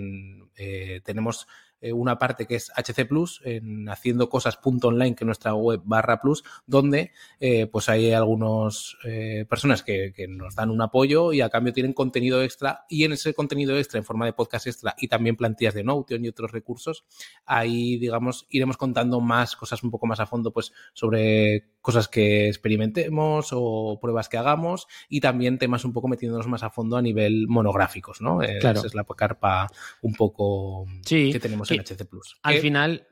eh, 0.55 1.01
tenemos 1.03 1.45
eh, 1.83 1.91
una 1.91 2.17
parte 2.17 2.45
que 2.45 2.55
es 2.55 2.71
HC 2.77 3.05
Plus, 3.05 3.41
en 3.43 3.89
haciendo 3.89 4.29
cosas.online, 4.29 5.15
que 5.15 5.25
es 5.25 5.25
nuestra 5.25 5.53
web 5.53 5.81
barra 5.83 6.21
plus, 6.21 6.41
donde 6.65 7.11
eh, 7.41 7.67
pues 7.67 7.89
hay 7.89 8.13
algunas 8.13 8.95
eh, 9.03 9.45
personas 9.49 9.83
que, 9.83 10.13
nos 10.29 10.55
dan 10.55 10.69
un 10.69 10.81
apoyo 10.81 11.33
y 11.33 11.41
a 11.41 11.49
cambio 11.49 11.73
tienen 11.73 11.91
contenido 11.91 12.41
extra 12.41 12.85
y 12.87 13.03
en 13.03 13.11
ese 13.11 13.33
contenido 13.33 13.77
extra 13.77 13.97
en 13.97 14.05
forma 14.05 14.25
de 14.25 14.31
podcast 14.31 14.67
extra 14.67 14.95
y 14.97 15.09
también 15.09 15.35
plantillas 15.35 15.73
de 15.73 15.83
Notion 15.83 16.23
y 16.23 16.29
otros 16.29 16.53
recursos, 16.53 17.03
ahí 17.45 17.97
digamos 17.97 18.47
iremos 18.49 18.77
contando 18.77 19.19
más 19.19 19.57
cosas 19.57 19.83
un 19.83 19.91
poco 19.91 20.07
más 20.07 20.21
a 20.21 20.25
fondo 20.25 20.53
pues 20.53 20.71
sobre 20.93 21.72
cosas 21.83 22.07
que 22.07 22.47
experimentemos 22.47 23.49
o 23.51 23.99
pruebas 24.01 24.29
que 24.29 24.37
hagamos 24.37 24.87
y 25.09 25.19
también 25.19 25.59
temas 25.59 25.83
un 25.83 25.91
poco 25.91 26.07
metiéndonos 26.07 26.47
más 26.47 26.63
a 26.63 26.69
fondo 26.69 26.95
a 26.95 27.01
nivel 27.01 27.45
monográficos, 27.49 28.21
¿no? 28.21 28.41
Esa 28.41 28.71
es 28.71 28.95
la 28.95 29.03
carpa 29.03 29.67
un 30.01 30.13
poco 30.13 30.85
que 31.05 31.39
tenemos 31.39 31.69
Plus. 32.09 32.37
Al 32.41 32.59
final, 32.59 33.05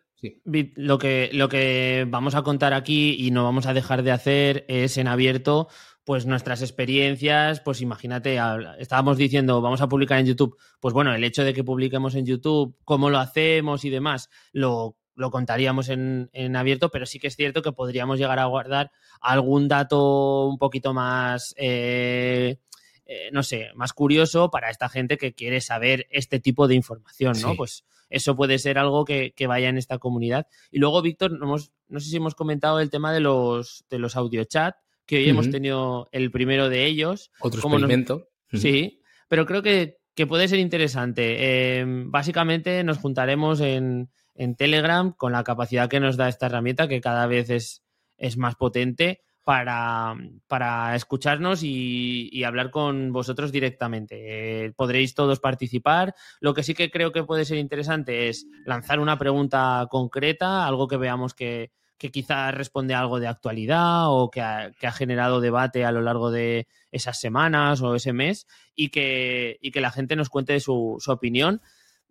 lo, 0.75 0.97
que, 0.97 1.29
lo 1.33 1.49
que 1.49 2.07
vamos 2.07 2.33
a 2.33 2.43
contar 2.43 2.73
aquí 2.73 3.17
y 3.19 3.31
no 3.31 3.43
vamos 3.43 3.65
a 3.65 3.73
dejar 3.73 4.03
de 4.03 4.11
hacer 4.11 4.65
es 4.69 4.97
en 4.97 5.07
abierto 5.07 5.67
pues 6.05 6.25
nuestras 6.25 6.61
experiencias, 6.61 7.59
pues 7.59 7.81
imagínate, 7.81 8.39
estábamos 8.79 9.17
diciendo, 9.17 9.61
vamos 9.61 9.81
a 9.81 9.87
publicar 9.87 10.19
en 10.19 10.25
YouTube, 10.27 10.57
pues 10.79 10.93
bueno, 10.93 11.13
el 11.13 11.23
hecho 11.23 11.43
de 11.43 11.53
que 11.53 11.63
publiquemos 11.63 12.15
en 12.15 12.25
YouTube, 12.25 12.75
cómo 12.85 13.09
lo 13.09 13.19
hacemos 13.19 13.85
y 13.85 13.91
demás, 13.91 14.29
lo, 14.51 14.97
contaríamos 15.15 15.89
en, 15.89 16.29
abierto, 16.55 16.89
pero 16.89 17.05
sí 17.05 17.19
que 17.19 17.27
es 17.27 17.35
cierto 17.35 17.61
que 17.61 17.71
podríamos 17.71 18.19
llegar 18.19 18.39
a 18.39 18.45
guardar 18.45 18.91
algún 19.19 19.67
dato 19.67 20.47
un 20.47 20.57
poquito 20.57 20.93
más, 20.93 21.53
eh, 21.57 22.57
eh, 23.05 23.29
no 23.31 23.43
sé, 23.43 23.69
más 23.75 23.93
curioso 23.93 24.49
para 24.49 24.69
esta 24.69 24.89
gente 24.89 25.17
que 25.17 25.33
quiere 25.33 25.61
saber 25.61 26.07
este 26.09 26.39
tipo 26.39 26.67
de 26.67 26.75
información, 26.75 27.39
¿no? 27.41 27.55
Pues 27.55 27.83
eso 28.09 28.35
puede 28.35 28.59
ser 28.59 28.77
algo 28.77 29.05
que, 29.05 29.33
vaya 29.47 29.69
en 29.69 29.77
esta 29.77 29.97
comunidad. 29.97 30.47
Y 30.71 30.79
luego, 30.79 31.01
Víctor, 31.01 31.31
no, 31.31 31.55
no 31.87 31.99
sé 31.99 32.09
si 32.09 32.15
hemos 32.15 32.35
comentado 32.35 32.79
el 32.79 32.89
tema 32.89 33.13
de 33.13 33.19
los, 33.19 33.85
de 33.89 33.99
los 33.99 34.15
audio 34.15 34.43
chat, 34.43 34.75
que 35.05 35.17
hoy 35.17 35.29
hemos 35.29 35.49
tenido 35.49 36.07
el 36.11 36.31
primero 36.31 36.69
de 36.69 36.85
ellos. 36.85 37.31
Otro 37.39 37.59
experimento. 37.59 38.29
Sí, 38.53 39.01
pero 39.27 39.45
creo 39.45 39.61
que, 39.61 39.97
puede 40.27 40.47
ser 40.47 40.59
interesante. 40.59 41.79
Em, 41.79 42.11
básicamente 42.11 42.83
nos 42.83 42.97
juntaremos 42.97 43.59
en, 43.59 44.09
en, 44.35 44.55
Telegram 44.55 45.13
con 45.13 45.31
la 45.31 45.43
capacidad 45.43 45.89
que 45.89 45.99
nos 45.99 46.17
da 46.17 46.29
esta 46.29 46.47
herramienta, 46.47 46.87
que 46.87 47.01
cada 47.01 47.27
vez 47.27 47.49
es, 47.49 47.83
es 48.17 48.37
más 48.37 48.55
potente 48.55 49.21
para, 49.43 50.15
para 50.47 50.95
escucharnos 50.95 51.61
y, 51.63 52.43
hablar 52.43 52.71
con 52.71 53.11
vosotros 53.11 53.51
directamente. 53.51 54.65
Eh, 54.65 54.71
podréis 54.75 55.13
todos 55.13 55.39
participar. 55.39 56.15
Lo 56.39 56.53
que 56.53 56.63
sí 56.63 56.73
que 56.73 56.91
creo 56.91 57.11
que 57.11 57.23
puede 57.23 57.45
ser 57.45 57.57
interesante 57.57 58.29
es 58.29 58.47
lanzar 58.65 58.99
una 58.99 59.17
pregunta 59.17 59.87
concreta, 59.89 60.65
algo 60.65 60.87
que 60.87 60.97
veamos 60.97 61.33
que, 61.33 61.71
que 61.97 62.11
quizá 62.11 62.51
responde 62.51 62.93
a 62.93 62.99
algo 62.99 63.19
de 63.19 63.27
actualidad 63.27 64.09
o 64.09 64.31
que 64.31 64.41
ha, 64.41 64.91
generado 64.91 65.39
debate 65.39 65.85
a 65.85 65.91
lo 65.91 66.01
largo 66.01 66.31
de 66.31 66.67
esas 66.91 67.19
semanas 67.19 67.81
o 67.81 67.93
ese 67.95 68.11
mes 68.11 68.47
y 68.75 68.89
que, 68.89 69.59
que 69.71 69.81
la 69.81 69.91
gente 69.91 70.15
nos 70.15 70.29
cuente 70.29 70.59
su 70.59 70.97
opinión. 71.07 71.61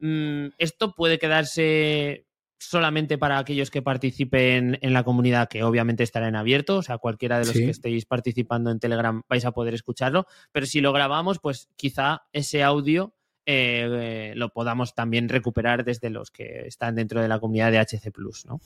Mm, 0.01 0.49
esto 0.59 0.95
puede 0.95 1.19
quedarse 1.19 2.27
solamente 2.59 3.17
para 3.17 3.39
aquellos 3.39 3.71
que 3.71 3.81
participen 3.81 4.79
en 4.83 4.93
la 4.93 5.03
comunidad, 5.03 5.49
que 5.49 5.63
obviamente 5.63 6.03
estará 6.03 6.29
en 6.29 6.37
abierto, 6.37 6.77
o 6.77 6.83
sea, 6.83 6.99
cualquiera 6.99 7.39
de 7.39 7.47
los 7.47 7.55
que 7.55 7.71
estéis 7.71 8.05
participando 8.05 8.71
en 8.71 8.79
Telegram 8.79 9.23
vais 9.29 9.45
a 9.47 9.53
poder 9.53 9.73
escucharlo, 9.73 10.27
pero 10.53 10.67
si 10.67 10.81
lo 10.83 10.93
grabamos, 10.93 11.39
pues 11.39 11.69
quizá 11.77 12.23
ese 12.33 12.63
audio 12.63 13.15
eh, 13.47 14.33
lo 14.37 14.51
podamos 14.51 14.95
también 14.95 15.29
recuperar 15.29 15.85
desde 15.85 16.11
los 16.11 16.31
que 16.31 16.67
están 16.67 16.95
dentro 16.95 17.23
de 17.23 17.29
la 17.29 17.41
comunidad 17.41 17.73
de 17.73 17.79
HC 17.79 18.13
Plus, 18.13 18.45
¿no? 18.47 18.61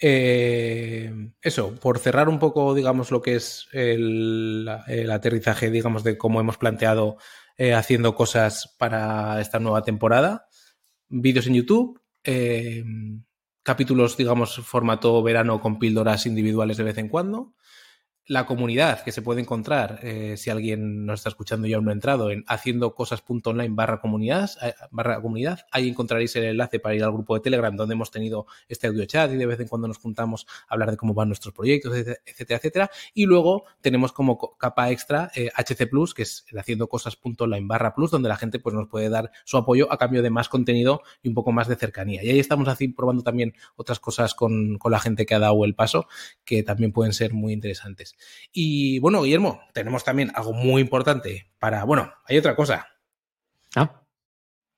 Eh, 0.00 1.12
eso, 1.42 1.74
por 1.74 1.98
cerrar 1.98 2.28
un 2.28 2.38
poco, 2.38 2.74
digamos, 2.74 3.10
lo 3.10 3.20
que 3.20 3.36
es 3.36 3.68
el, 3.72 4.66
aterrizaje, 5.12 5.70
digamos, 5.70 6.02
de 6.02 6.16
cómo 6.16 6.40
hemos 6.40 6.56
planteado 6.56 7.18
eh, 7.56 7.74
haciendo 7.74 8.14
cosas 8.14 8.74
para 8.78 9.40
esta 9.40 9.58
nueva 9.58 9.82
temporada. 9.82 10.46
Vídeos 11.08 11.46
en 11.46 11.54
YouTube, 11.54 12.00
Em, 12.28 13.22
capítulos, 13.62 14.16
digamos, 14.16 14.56
formato 14.56 15.22
verano 15.22 15.60
con 15.60 15.78
píldoras 15.78 16.26
individuales 16.26 16.76
de 16.76 16.82
vez 16.82 16.98
en 16.98 17.08
cuando 17.08 17.54
la 18.28 18.44
comunidad 18.44 19.04
que 19.04 19.12
se 19.12 19.22
puede 19.22 19.40
encontrar, 19.40 20.00
eh, 20.02 20.36
si 20.36 20.50
alguien 20.50 21.06
nos 21.06 21.20
está 21.20 21.28
escuchando 21.28 21.68
y 21.68 21.74
aún 21.74 21.84
no 21.84 21.90
ha 21.90 21.94
entrado, 21.94 22.30
en 22.30 22.44
haciendocosas.online 22.48 23.68
barra 23.70 24.00
comunidad, 24.00 24.50
eh, 24.62 24.74
barra 24.90 25.22
comunidad, 25.22 25.60
ahí 25.70 25.88
encontraréis 25.88 26.34
el 26.36 26.44
enlace 26.44 26.80
para 26.80 26.96
ir 26.96 27.04
al 27.04 27.12
grupo 27.12 27.34
de 27.34 27.40
Telegram 27.40 27.74
donde 27.76 27.94
hemos 27.94 28.10
tenido 28.10 28.46
este 28.68 28.88
audio 28.88 29.04
chat 29.04 29.32
y 29.32 29.36
de 29.36 29.46
vez 29.46 29.60
en 29.60 29.68
cuando 29.68 29.86
nos 29.86 29.98
juntamos 29.98 30.46
a 30.68 30.74
hablar 30.74 30.90
de 30.90 30.96
cómo 30.96 31.14
van 31.14 31.28
nuestros 31.28 31.54
proyectos, 31.54 31.94
etcétera, 31.94 32.58
etcétera. 32.58 32.90
Y 33.14 33.26
luego 33.26 33.64
tenemos 33.80 34.12
como 34.12 34.56
capa 34.56 34.90
extra 34.90 35.30
HC 35.32 35.80
eh, 35.82 35.86
Plus, 35.86 36.12
que 36.12 36.22
es 36.22 36.44
el 36.50 36.58
haciendocosas.online 36.58 37.66
barra 37.66 37.94
plus, 37.94 38.10
donde 38.10 38.28
la 38.28 38.36
gente 38.36 38.58
pues, 38.58 38.74
nos 38.74 38.88
puede 38.88 39.08
dar 39.08 39.30
su 39.44 39.56
apoyo 39.56 39.92
a 39.92 39.98
cambio 39.98 40.22
de 40.22 40.30
más 40.30 40.48
contenido 40.48 41.02
y 41.22 41.28
un 41.28 41.34
poco 41.34 41.52
más 41.52 41.68
de 41.68 41.76
cercanía. 41.76 42.24
Y 42.24 42.30
ahí 42.30 42.40
estamos 42.40 42.66
así 42.66 42.88
probando 42.88 43.22
también 43.22 43.54
otras 43.76 44.00
cosas 44.00 44.34
con, 44.34 44.78
con 44.78 44.90
la 44.90 44.98
gente 44.98 45.26
que 45.26 45.34
ha 45.36 45.38
dado 45.38 45.64
el 45.64 45.76
paso, 45.76 46.08
que 46.44 46.64
también 46.64 46.90
pueden 46.90 47.12
ser 47.12 47.32
muy 47.32 47.52
interesantes. 47.52 48.15
Y 48.52 48.98
bueno, 49.00 49.22
Guillermo, 49.22 49.60
tenemos 49.72 50.04
también 50.04 50.32
algo 50.34 50.52
muy 50.52 50.80
importante 50.82 51.50
para. 51.58 51.84
Bueno, 51.84 52.12
hay 52.24 52.38
otra 52.38 52.56
cosa. 52.56 52.88
Ah. 53.74 54.02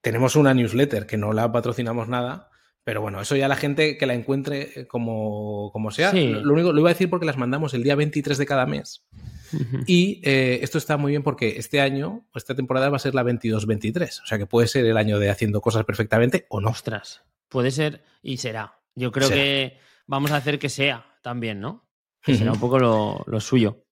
Tenemos 0.00 0.37
una 0.37 0.54
newsletter 0.54 1.07
que 1.07 1.16
no 1.16 1.33
la 1.33 1.50
patrocinamos 1.52 2.09
nada. 2.09 2.50
Pero 2.88 3.02
bueno, 3.02 3.21
eso 3.21 3.37
ya 3.37 3.49
la 3.49 3.57
gente 3.57 3.99
que 3.99 4.07
la 4.07 4.14
encuentre 4.14 4.87
como, 4.88 5.71
como 5.75 5.90
sea. 5.90 6.11
Lo 6.14 6.54
único 6.54 6.73
lo 6.73 6.80
iba 6.80 6.88
a 6.88 6.95
decir 6.95 7.11
porque 7.11 7.26
las 7.26 7.37
mandamos 7.37 7.75
el 7.75 7.83
día 7.83 7.95
23 7.97 8.38
de 8.38 8.47
cada 8.47 8.64
mes. 8.64 9.04
Y 9.87 10.23
eh, 10.25 10.61
esto 10.62 10.78
está 10.78 10.97
muy 10.97 11.11
bien 11.11 11.23
porque 11.23 11.59
este 11.59 11.83
año, 11.83 12.26
esta 12.35 12.54
temporada 12.54 12.88
va 12.88 12.97
a 12.97 13.00
ser 13.00 13.14
la 13.14 13.25
22-23. 13.25 14.23
O 14.23 14.26
sea 14.26 14.38
que 14.38 14.47
puede 14.47 14.68
ser 14.68 14.87
el 14.87 14.97
año 14.97 15.18
de 15.18 15.28
haciendo 15.28 15.61
cosas 15.61 15.85
perfectamente 15.85 16.47
o 16.49 16.62
no. 16.62 16.71
Ostras, 16.71 17.23
puede 17.50 17.73
ser 17.73 18.04
y 18.23 18.38
será. 18.38 18.78
Yo 18.95 19.12
creo 19.12 19.28
que 19.28 19.76
vamos 20.07 20.30
a 20.30 20.37
hacer 20.37 20.59
que 20.59 20.71
sea 20.71 21.18
también, 21.23 21.61
¿no? 21.61 21.88
Será 22.25 22.53
un 22.53 22.61
poco 22.61 22.79
lo, 22.79 23.41
suyo. 23.41 23.85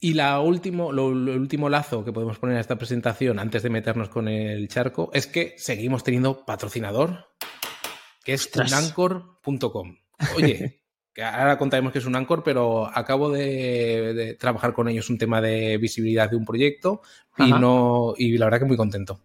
Y 0.00 0.14
la 0.14 0.40
último, 0.40 0.92
lo, 0.92 1.10
el 1.10 1.28
último 1.40 1.68
lazo 1.68 2.04
que 2.04 2.12
podemos 2.12 2.38
poner 2.38 2.56
a 2.56 2.60
esta 2.60 2.76
presentación 2.76 3.38
antes 3.38 3.62
de 3.62 3.70
meternos 3.70 4.08
con 4.08 4.28
el 4.28 4.68
charco 4.68 5.10
es 5.12 5.26
que 5.26 5.54
seguimos 5.56 6.04
teniendo 6.04 6.44
patrocinador, 6.44 7.26
que 8.22 8.34
es 8.34 8.50
unancor.com. 8.54 9.96
Oye, 10.36 10.82
que 11.14 11.22
ahora 11.22 11.56
contaremos 11.56 11.92
que 11.92 12.00
es 12.00 12.06
un 12.06 12.16
Anchor, 12.16 12.42
pero 12.42 12.86
acabo 12.86 13.30
de, 13.30 14.36
trabajar 14.38 14.74
con 14.74 14.88
ellos 14.88 15.08
un 15.10 15.18
tema 15.18 15.40
de 15.40 15.78
visibilidad 15.78 16.28
de 16.28 16.36
un 16.36 16.44
proyecto 16.44 17.02
y 17.38 17.52
no 17.52 18.14
y 18.18 18.36
la 18.36 18.46
verdad 18.46 18.58
que 18.58 18.64
muy 18.64 18.76
contento. 18.76 19.20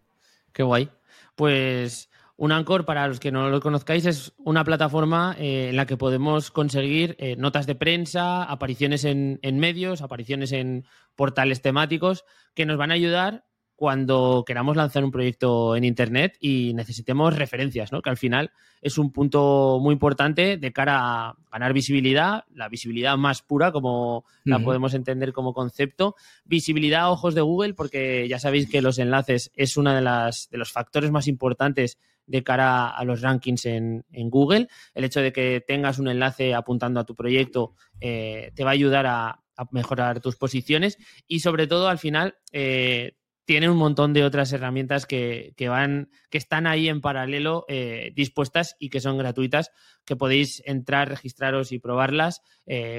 Qué 0.53 0.61
guay. 0.61 0.89
Pues 1.35 2.09
un 2.39 2.53
Anchor, 2.53 2.85
para 2.85 3.05
los 3.05 3.19
que 3.19 3.33
no 3.33 3.49
lo 3.49 3.59
conozcáis, 3.59 4.05
es 4.05 4.33
una 4.37 4.63
plataforma 4.63 5.35
eh, 5.37 5.67
en 5.71 5.75
la 5.75 5.85
que 5.85 5.97
podemos 5.97 6.51
conseguir 6.51 7.17
eh, 7.19 7.35
notas 7.35 7.67
de 7.67 7.75
prensa, 7.75 8.43
apariciones 8.43 9.03
en, 9.03 9.39
medios, 9.59 10.01
apariciones 10.01 10.53
en 10.53 10.85
portales 11.17 11.61
temáticos, 11.61 12.23
que 12.55 12.65
nos 12.65 12.77
van 12.77 12.91
a 12.91 12.93
ayudar 12.93 13.43
cuando 13.75 14.45
queramos 14.47 14.77
lanzar 14.77 15.03
un 15.03 15.11
proyecto 15.11 15.75
en 15.75 15.83
Internet 15.83 16.37
y 16.39 16.73
necesitemos 16.75 17.35
referencias, 17.35 17.91
¿no? 17.91 18.01
que 18.01 18.09
al 18.09 18.17
final 18.17 18.51
es 18.81 18.97
un 18.97 19.11
punto 19.11 19.79
muy 19.81 19.91
importante 19.91 20.55
de 20.55 20.71
cara 20.71 20.97
a 21.01 21.35
ganar 21.51 21.73
visibilidad, 21.73 22.45
la 22.53 22.69
visibilidad 22.69 23.17
más 23.17 23.41
pura, 23.41 23.73
como 23.73 24.23
la 24.45 24.59
podemos 24.59 24.93
entender 24.93 25.33
como 25.33 25.53
concepto, 25.53 26.15
visibilidad 26.45 27.01
a 27.01 27.09
ojos 27.09 27.35
de 27.35 27.41
Google, 27.41 27.73
porque 27.73 28.27
ya 28.29 28.39
sabéis 28.39 28.69
que 28.69 28.81
los 28.81 28.97
enlaces 28.97 29.51
es 29.55 29.75
uno 29.75 29.93
de, 29.93 30.01
de 30.01 30.57
los 30.57 30.71
factores 30.71 31.11
más 31.11 31.27
importantes 31.27 31.97
de 32.29 32.43
cara 32.43 32.89
a 32.89 33.03
los 33.03 33.21
rankings 33.21 33.65
en, 33.65 34.03
Google. 34.29 34.67
El 34.93 35.03
hecho 35.03 35.21
de 35.21 35.33
que 35.33 35.63
tengas 35.65 35.99
un 35.99 36.07
enlace 36.07 36.53
apuntando 36.53 36.99
a 36.99 37.05
tu 37.05 37.15
proyecto 37.15 37.73
eh, 37.99 38.51
te 38.55 38.63
va 38.63 38.69
a 38.69 38.73
ayudar 38.73 39.05
a, 39.07 39.43
mejorar 39.71 40.21
tus 40.21 40.37
posiciones 40.37 40.97
y 41.27 41.41
sobre 41.41 41.67
todo 41.67 41.89
al 41.89 41.97
final 41.97 42.37
eh, 42.53 43.17
tiene 43.43 43.69
un 43.69 43.75
montón 43.75 44.13
de 44.13 44.23
otras 44.23 44.53
herramientas 44.53 45.05
que, 45.05 45.53
van, 45.67 46.11
que 46.29 46.37
están 46.37 46.65
ahí 46.65 46.87
en 46.87 47.01
paralelo 47.01 47.65
eh, 47.67 48.13
dispuestas 48.15 48.77
y 48.79 48.89
que 48.89 49.01
son 49.01 49.17
gratuitas, 49.17 49.71
que 50.05 50.15
podéis 50.15 50.63
entrar, 50.65 51.09
registraros 51.09 51.73
y 51.73 51.79
probarlas, 51.79 52.41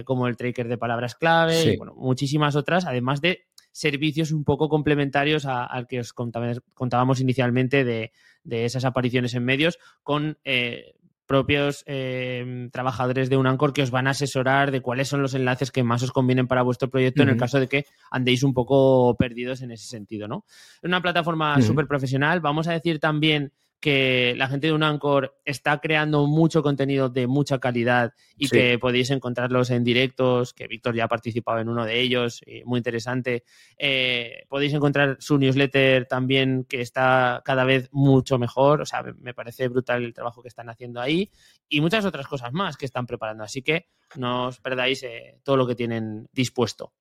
como 0.04 0.26
el 0.26 0.36
tracker 0.36 0.68
de 0.68 0.76
palabras 0.76 1.14
clave 1.14 1.72
y 1.72 1.76
bueno, 1.78 1.94
muchísimas 1.94 2.56
otras, 2.56 2.84
además 2.84 3.22
de 3.22 3.46
servicios 3.72 4.32
un 4.32 4.44
poco 4.44 4.68
complementarios 4.68 5.46
al 5.46 5.86
que 5.86 6.00
os 6.00 6.12
contábamos 6.12 7.20
inicialmente 7.20 7.84
de, 7.84 8.12
esas 8.48 8.84
apariciones 8.84 9.34
en 9.34 9.44
medios 9.44 9.78
con 10.02 10.38
eh, 10.44 10.94
propios 11.30 11.84
eh, 11.86 12.68
trabajadores 12.72 13.30
de 13.30 13.36
un 13.36 13.46
Anchor 13.46 13.72
que 13.72 13.82
os 13.82 13.92
van 13.92 14.08
a 14.08 14.10
asesorar 14.10 14.72
de 14.72 14.80
cuáles 14.80 15.06
son 15.06 15.22
los 15.22 15.34
enlaces 15.34 15.70
que 15.70 15.84
más 15.84 16.02
os 16.02 16.10
convienen 16.10 16.48
para 16.48 16.62
vuestro 16.62 16.90
proyecto 16.90 17.22
en 17.22 17.28
el 17.28 17.36
caso 17.36 17.60
de 17.60 17.68
que 17.68 17.86
andéis 18.10 18.42
un 18.42 18.52
poco 18.52 19.14
perdidos 19.16 19.62
en 19.62 19.70
ese 19.70 19.86
sentido, 19.86 20.26
¿no? 20.26 20.44
Es 20.48 20.88
una 20.88 21.00
plataforma 21.00 21.62
súper 21.62 21.86
profesional. 21.86 22.40
Vamos 22.40 22.66
a 22.66 22.72
decir 22.72 22.98
también 22.98 23.52
que 23.80 24.34
la 24.36 24.48
gente 24.48 24.66
de 24.66 24.74
un 24.74 24.82
Anchor 24.82 25.40
está 25.44 25.80
creando 25.80 26.26
mucho 26.26 26.62
contenido 26.62 27.08
de 27.08 27.26
mucha 27.26 27.58
calidad 27.58 28.12
y 28.36 28.48
que 28.48 28.78
podéis 28.78 29.10
encontrarlos 29.10 29.70
en 29.70 29.82
directos, 29.82 30.52
que 30.52 30.68
Víctor 30.68 30.94
ya 30.94 31.04
ha 31.04 31.08
participado 31.08 31.60
en 31.60 31.68
uno 31.68 31.86
de 31.86 31.98
ellos, 31.98 32.42
y 32.46 32.62
muy 32.64 32.78
interesante. 32.78 33.44
Eh, 33.78 34.44
podéis 34.48 34.74
encontrar 34.74 35.16
su 35.18 35.38
newsletter 35.38 36.06
también, 36.06 36.66
que 36.68 36.82
está 36.82 37.42
cada 37.44 37.64
vez 37.64 37.88
mucho 37.90 38.38
mejor. 38.38 38.82
O 38.82 38.86
sea, 38.86 39.02
me 39.18 39.32
parece 39.32 39.68
brutal 39.68 40.04
el 40.04 40.12
trabajo 40.12 40.42
que 40.42 40.48
están 40.48 40.68
haciendo 40.68 41.00
ahí 41.00 41.30
y 41.68 41.80
muchas 41.80 42.04
otras 42.04 42.26
cosas 42.28 42.52
más 42.52 42.76
que 42.76 42.84
están 42.84 43.06
preparando. 43.06 43.44
Así 43.44 43.62
que 43.62 43.86
no 44.16 44.48
os 44.48 44.60
perdáis 44.60 45.02
eh, 45.04 45.40
todo 45.42 45.56
lo 45.56 45.66
que 45.66 45.74
tienen 45.74 46.28
dispuesto. 46.32 46.92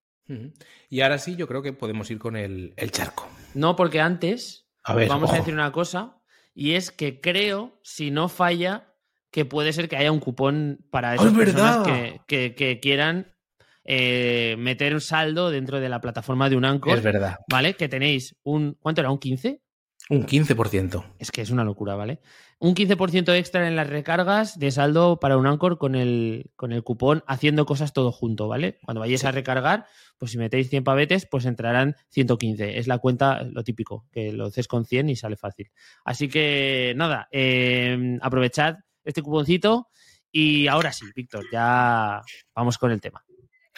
Y 0.89 1.01
ahora 1.01 1.17
sí, 1.17 1.35
yo 1.35 1.47
creo 1.47 1.63
que 1.63 1.73
podemos 1.73 2.11
ir 2.11 2.19
con 2.19 2.35
el, 2.35 2.73
charco. 2.91 3.27
No, 3.55 3.75
porque 3.75 3.99
antes 3.99 4.67
vamos 4.85 5.33
a 5.33 5.37
decir 5.37 5.55
una 5.55 5.71
cosa 5.71 6.18
y 6.59 6.75
es 6.75 6.91
que 6.91 7.21
creo, 7.21 7.79
si 7.83 8.11
no 8.11 8.27
falla, 8.27 8.93
que 9.31 9.45
puede 9.45 9.71
ser 9.71 9.87
que 9.87 9.95
haya 9.95 10.11
un 10.11 10.19
cupón 10.19 10.85
para 10.91 11.15
esas 11.15 11.33
personas 11.33 11.87
que, 12.27 12.79
quieran 12.81 13.33
eh, 13.85 14.57
meter 14.59 14.93
un 14.93 14.99
saldo 14.99 15.51
dentro 15.51 15.79
de 15.79 15.87
la 15.87 16.01
plataforma 16.01 16.49
de 16.49 16.57
un 16.57 16.65
Anchor. 16.65 16.97
Es 16.97 17.03
verdad. 17.03 17.37
¿Vale? 17.49 17.75
Que 17.75 17.87
tenéis 17.87 18.35
un. 18.43 18.77
¿Cuánto 18.81 18.99
era? 18.99 19.09
¿Un 19.09 19.19
15? 19.19 19.61
Un 20.11 20.25
15%. 20.25 21.05
Es 21.19 21.29
que 21.29 21.41
es 21.41 21.51
una 21.51 21.63
locura, 21.63 21.93
¿vale? 21.93 22.19
Un 22.57 22.73
15% 22.73 23.31
extra 23.37 23.67
en 23.67 23.75
las 23.75 23.87
recargas 23.87 24.57
de 24.57 24.71
saldo 24.71 25.19
para 25.19 25.37
un 25.37 25.45
Anchor 25.45 25.77
con 25.77 25.93
el, 25.93 26.49
con 26.55 26.71
el 26.71 26.83
cupón 26.83 27.23
haciendo 27.27 27.67
cosas 27.67 27.93
todo 27.93 28.11
junto, 28.11 28.47
¿vale? 28.47 28.79
Cuando 28.83 29.01
vayáis 29.01 29.23
a 29.25 29.31
recargar, 29.31 29.85
pues 30.17 30.31
si 30.31 30.39
metéis 30.39 30.71
100 30.71 30.83
pavetes, 30.83 31.27
pues 31.29 31.45
entrarán 31.45 31.95
115. 32.09 32.79
Es 32.79 32.87
la 32.87 32.97
cuenta, 32.97 33.43
lo 33.43 33.63
típico, 33.63 34.07
que 34.11 34.33
lo 34.33 34.47
haces 34.47 34.67
con 34.67 34.83
100 34.83 35.09
y 35.09 35.15
sale 35.15 35.37
fácil. 35.37 35.71
Así 36.03 36.27
que 36.27 36.93
nada, 36.95 37.27
em, 37.29 38.17
aprovechad 38.23 38.77
este 39.03 39.21
cuponcito 39.21 39.89
y 40.31 40.65
ahora 40.65 40.91
sí, 40.91 41.05
Víctor, 41.15 41.45
ya 41.51 42.23
vamos 42.55 42.79
con 42.79 42.89
el 42.89 42.99
tema. 42.99 43.23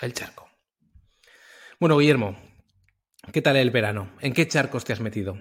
El 0.02 0.14
charco. 0.14 0.48
Bueno, 1.78 1.98
Guillermo, 1.98 2.38
¿qué 3.34 3.42
tal 3.42 3.58
el 3.58 3.70
verano? 3.70 4.12
¿En 4.22 4.32
qué 4.32 4.48
charcos 4.48 4.86
te 4.86 4.94
has 4.94 5.02
metido? 5.02 5.38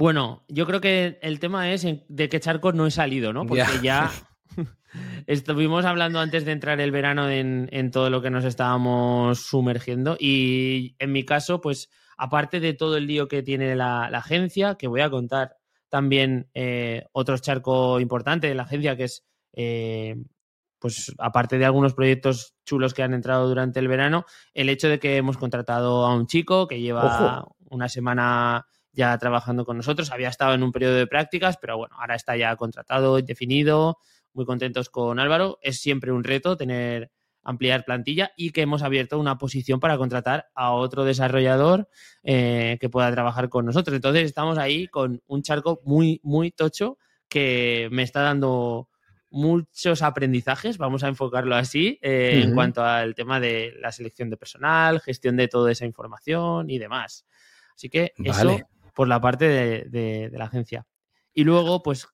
Bueno, 0.00 0.44
yo 0.48 0.66
creo 0.66 0.80
que 0.80 1.18
el 1.20 1.40
tema 1.40 1.70
es 1.72 1.86
de 2.08 2.28
qué 2.30 2.40
charcos 2.40 2.74
no 2.74 2.86
he 2.86 2.90
salido, 2.90 3.34
¿no? 3.34 3.44
Porque 3.44 3.66
ya 3.82 4.10
estuvimos 5.26 5.84
hablando 5.84 6.20
antes 6.20 6.46
de 6.46 6.52
entrar 6.52 6.80
el 6.80 6.90
verano 6.90 7.28
en, 7.28 7.90
todo 7.90 8.08
lo 8.08 8.22
que 8.22 8.30
nos 8.30 8.46
estábamos 8.46 9.40
sumergiendo 9.40 10.16
y 10.18 10.96
en 10.98 11.12
mi 11.12 11.26
caso, 11.26 11.60
pues 11.60 11.90
aparte 12.16 12.60
de 12.60 12.72
todo 12.72 12.96
el 12.96 13.08
lío 13.08 13.28
que 13.28 13.42
tiene 13.42 13.76
la, 13.76 14.06
agencia, 14.06 14.76
que 14.76 14.88
voy 14.88 15.02
a 15.02 15.10
contar 15.10 15.58
también 15.90 16.48
eh, 16.54 17.04
otro 17.12 17.36
charco 17.36 18.00
importante 18.00 18.46
de 18.46 18.54
la 18.54 18.62
agencia 18.62 18.96
que 18.96 19.04
es... 19.04 19.26
Eh, 19.52 20.16
pues 20.78 21.12
aparte 21.18 21.58
de 21.58 21.66
algunos 21.66 21.92
proyectos 21.92 22.54
chulos 22.64 22.94
que 22.94 23.02
han 23.02 23.12
entrado 23.12 23.46
durante 23.46 23.80
el 23.80 23.88
verano, 23.88 24.24
el 24.54 24.70
hecho 24.70 24.88
de 24.88 24.98
que 24.98 25.18
hemos 25.18 25.36
contratado 25.36 26.06
a 26.06 26.14
un 26.14 26.26
chico 26.26 26.66
que 26.66 26.80
lleva 26.80 27.46
una 27.68 27.90
semana 27.90 28.66
ya 28.92 29.16
trabajando 29.18 29.64
con 29.64 29.76
nosotros, 29.76 30.10
había 30.10 30.28
estado 30.28 30.54
en 30.54 30.62
un 30.62 30.72
periodo 30.72 30.94
de 30.94 31.06
prácticas, 31.06 31.56
pero 31.56 31.76
bueno, 31.76 31.96
ahora 31.98 32.14
está 32.14 32.36
ya 32.36 32.54
contratado, 32.56 33.20
definido, 33.20 33.98
muy 34.32 34.44
contentos 34.44 34.90
con 34.90 35.18
Álvaro. 35.18 35.58
Es 35.62 35.80
siempre 35.80 36.12
un 36.12 36.24
reto 36.24 36.56
tener 36.56 37.10
ampliar 37.42 37.84
plantilla 37.84 38.32
y 38.36 38.50
que 38.50 38.62
hemos 38.62 38.82
abierto 38.82 39.18
una 39.18 39.38
posición 39.38 39.80
para 39.80 39.96
contratar 39.96 40.50
a 40.54 40.72
otro 40.72 41.04
desarrollador 41.04 41.88
eh, 42.22 42.76
que 42.80 42.90
pueda 42.90 43.10
trabajar 43.12 43.48
con 43.48 43.64
nosotros. 43.64 43.94
Entonces 43.94 44.24
estamos 44.24 44.58
ahí 44.58 44.88
con 44.88 45.22
un 45.26 45.42
charco 45.42 45.80
muy, 45.84 46.20
muy 46.22 46.50
tocho 46.50 46.98
que 47.28 47.88
me 47.92 48.02
está 48.02 48.20
dando 48.20 48.88
muchos 49.30 50.02
aprendizajes, 50.02 50.76
vamos 50.76 51.04
a 51.04 51.08
enfocarlo 51.08 51.54
así, 51.54 51.98
eh, 52.02 52.42
en 52.42 52.52
cuanto 52.52 52.84
al 52.84 53.14
tema 53.14 53.38
de 53.38 53.72
la 53.80 53.92
selección 53.92 54.28
de 54.28 54.36
personal, 54.36 55.00
gestión 55.00 55.36
de 55.36 55.46
toda 55.46 55.70
esa 55.70 55.86
información 55.86 56.68
y 56.68 56.78
demás. 56.78 57.24
Así 57.76 57.88
que 57.88 58.12
eso 58.24 58.58
por 58.94 59.08
la 59.08 59.20
parte 59.20 59.48
de 59.48 60.30
la 60.32 60.44
agencia. 60.44 60.86
Y 61.32 61.44
luego, 61.44 61.82
pues 61.82 62.08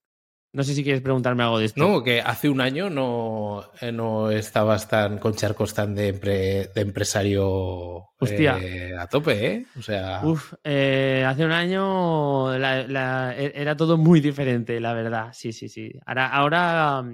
no 0.57 0.63
sé 0.63 0.73
si 0.73 0.83
quieres 0.83 1.03
preguntarme 1.03 1.43
algo 1.43 1.59
de 1.59 1.67
esto. 1.67 1.87
No, 1.87 2.03
que 2.03 2.23
hace 2.23 2.49
un 2.49 2.63
año 2.63 2.89
no, 2.89 3.63
eh, 3.83 3.93
no 3.93 4.31
estabas 4.31 4.89
tan 4.89 5.19
con 5.19 5.35
charcos 5.35 5.75
tan 5.75 5.95
de, 5.95 6.13
de 6.13 6.81
empresario 6.81 8.09
eh, 8.23 8.95
a 8.99 9.07
tope, 9.07 9.47
¿eh? 9.47 9.67
O 9.79 9.83
sea. 9.83 10.23
Uf, 10.25 10.55
eh, 10.65 11.23
hace 11.27 11.45
un 11.45 11.53
año 11.53 12.55
e, 12.55 13.53
era 13.55 13.77
todo 13.77 13.99
muy 13.99 14.21
diferente, 14.21 14.81
la 14.81 14.95
verdad. 14.95 15.29
Sí, 15.35 15.53
sí, 15.53 15.69
sí. 15.69 15.93
Ahora, 16.07 16.29
ahora 16.29 17.05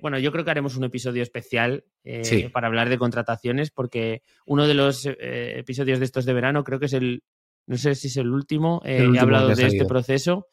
bueno, 0.00 0.18
yo 0.18 0.32
creo 0.32 0.42
que 0.46 0.50
haremos 0.50 0.74
un 0.74 0.84
episodio 0.84 1.22
especial 1.22 1.84
para 2.50 2.68
hablar 2.68 2.88
de 2.88 2.96
contrataciones, 2.96 3.70
porque 3.72 4.22
uno 4.46 4.66
de 4.66 4.72
los 4.72 5.06
episodios 5.20 5.98
de 5.98 6.06
estos 6.06 6.24
de 6.24 6.32
verano 6.32 6.64
creo 6.64 6.80
que 6.80 6.86
es 6.86 6.94
el. 6.94 7.24
No 7.66 7.76
sé 7.76 7.94
si 7.94 8.08
es 8.08 8.16
el 8.16 8.30
último. 8.30 8.82
he 8.84 9.18
hablado 9.18 9.54
de 9.54 9.66
este 9.66 9.84
proceso. 9.86 10.48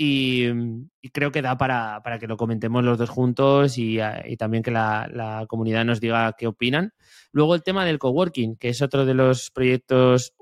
Mm, 0.00 0.84
y, 1.02 1.10
creo 1.10 1.30
que 1.30 1.42
da 1.42 1.58
para, 1.58 2.02
que 2.18 2.26
lo 2.26 2.36
comentemos 2.36 2.82
los 2.82 2.96
dos 2.96 3.10
juntos 3.10 3.76
y, 3.76 4.00
ah, 4.00 4.22
también 4.38 4.62
que 4.62 4.70
la, 4.70 5.44
comunidad 5.48 5.84
nos 5.84 6.00
diga 6.00 6.34
qué 6.38 6.46
opinan. 6.46 6.92
Luego 7.32 7.54
el 7.54 7.62
tema 7.62 7.84
del 7.84 7.98
coworking, 7.98 8.56
que 8.56 8.70
es 8.70 8.80
otro 8.80 9.04
de 9.04 9.14
los 9.14 9.50
proyectos, 9.50 10.34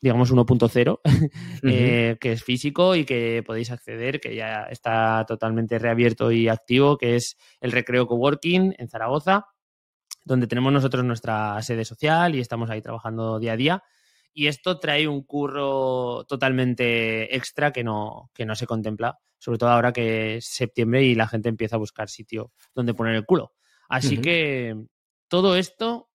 digamos 0.00 0.32
1.0, 0.32 1.00
eh, 1.64 2.16
que 2.20 2.32
es 2.32 2.44
físico 2.44 2.94
y 2.94 3.04
que 3.04 3.42
podéis 3.44 3.72
acceder, 3.72 4.20
que 4.20 4.36
ya 4.36 4.64
está 4.70 5.24
totalmente 5.26 5.78
reabierto 5.78 6.30
y 6.30 6.48
activo, 6.48 6.96
que 6.96 7.16
es 7.16 7.36
el 7.60 7.72
Recreo 7.72 8.06
Coworking 8.06 8.74
en 8.78 8.88
Zaragoza, 8.88 9.46
donde 10.24 10.46
tenemos 10.46 10.72
nosotros 10.72 11.04
nuestra 11.04 11.60
sede 11.62 11.84
social 11.84 12.36
y 12.36 12.40
estamos 12.40 12.70
ahí 12.70 12.82
trabajando 12.82 13.40
día 13.40 13.52
a 13.52 13.56
día 13.56 13.84
y 14.38 14.48
esto 14.48 14.78
trae 14.78 15.08
un 15.08 15.22
curro 15.22 16.26
totalmente 16.28 17.34
extra 17.34 17.72
que 17.72 17.82
no, 17.82 18.30
que 18.34 18.44
no 18.44 18.54
se 18.54 18.66
contempla, 18.66 19.18
sobre 19.38 19.56
todo 19.56 19.70
ahora 19.70 19.94
que 19.94 20.36
es 20.36 20.46
septiembre 20.46 21.04
y 21.04 21.14
la 21.14 21.26
gente 21.26 21.48
empieza 21.48 21.76
a 21.76 21.78
buscar 21.78 22.10
sitio 22.10 22.52
donde 22.74 22.92
poner 22.92 23.14
el 23.14 23.24
culo. 23.24 23.54
Así 23.88 24.18
que 24.18 24.76
todo 25.28 25.56
esto 25.56 26.10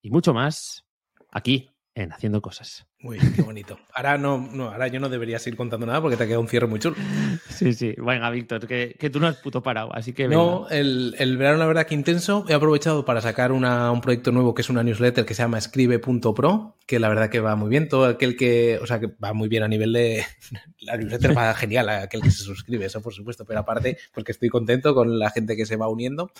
y 0.00 0.08
mucho 0.08 0.32
más 0.32 0.86
aquí 1.30 1.68
en 1.96 2.12
Haciendo 2.12 2.42
Cosas. 2.42 2.86
Muy 3.00 3.18
qué 3.18 3.40
bonito. 3.40 3.78
Ahora 3.94 4.18
no, 4.18 4.38
no, 4.38 4.68
ahora 4.68 4.86
yo 4.88 5.00
no 5.00 5.08
debería 5.08 5.38
seguir 5.38 5.56
contando 5.56 5.86
nada 5.86 6.00
porque 6.00 6.16
te 6.16 6.24
ha 6.24 6.26
quedado 6.26 6.42
un 6.42 6.48
cierre 6.48 6.66
muy 6.66 6.78
chulo. 6.78 6.94
Sí, 7.48 7.72
sí. 7.72 7.94
Venga, 7.96 8.28
Víctor, 8.30 8.66
que, 8.66 9.10
tú 9.10 9.18
no 9.18 9.26
has 9.26 9.36
puto 9.36 9.62
parado, 9.62 9.94
así 9.94 10.12
que 10.12 10.28
No, 10.28 10.68
el, 10.68 11.14
verano 11.38 11.58
la 11.58 11.66
verdad 11.66 11.86
que 11.86 11.94
intenso. 11.94 12.44
He 12.48 12.54
aprovechado 12.54 13.06
para 13.06 13.22
sacar 13.22 13.50
un 13.50 14.00
proyecto 14.02 14.30
nuevo 14.30 14.54
que 14.54 14.60
es 14.60 14.68
una 14.68 14.82
newsletter 14.82 15.24
que 15.24 15.32
se 15.32 15.42
llama 15.42 15.56
escribe.pro, 15.56 16.76
que 16.86 16.98
la 16.98 17.08
verdad 17.08 17.30
que 17.30 17.40
va 17.40 17.56
muy 17.56 17.70
bien. 17.70 17.88
Todo 17.88 18.04
aquel 18.04 18.36
que, 18.36 18.78
o 18.82 18.86
sea, 18.86 19.00
que 19.00 19.06
va 19.06 19.32
muy 19.32 19.48
bien 19.48 19.62
a 19.62 19.68
nivel 19.68 19.92
de... 19.94 20.22
La 20.80 20.96
newsletter 20.98 21.36
va 21.36 21.54
genial, 21.54 21.88
aquel 21.88 22.20
que 22.20 22.30
se 22.30 22.44
suscribe, 22.44 22.84
eso 22.84 23.00
por 23.00 23.14
supuesto, 23.14 23.44
pero 23.44 23.60
aparte 23.60 23.96
porque 24.14 24.32
estoy 24.32 24.50
contento 24.50 24.94
con 24.94 25.18
la 25.18 25.30
gente 25.30 25.56
que 25.56 25.64
se 25.64 25.76
va 25.76 25.88
uniendo. 25.88 26.30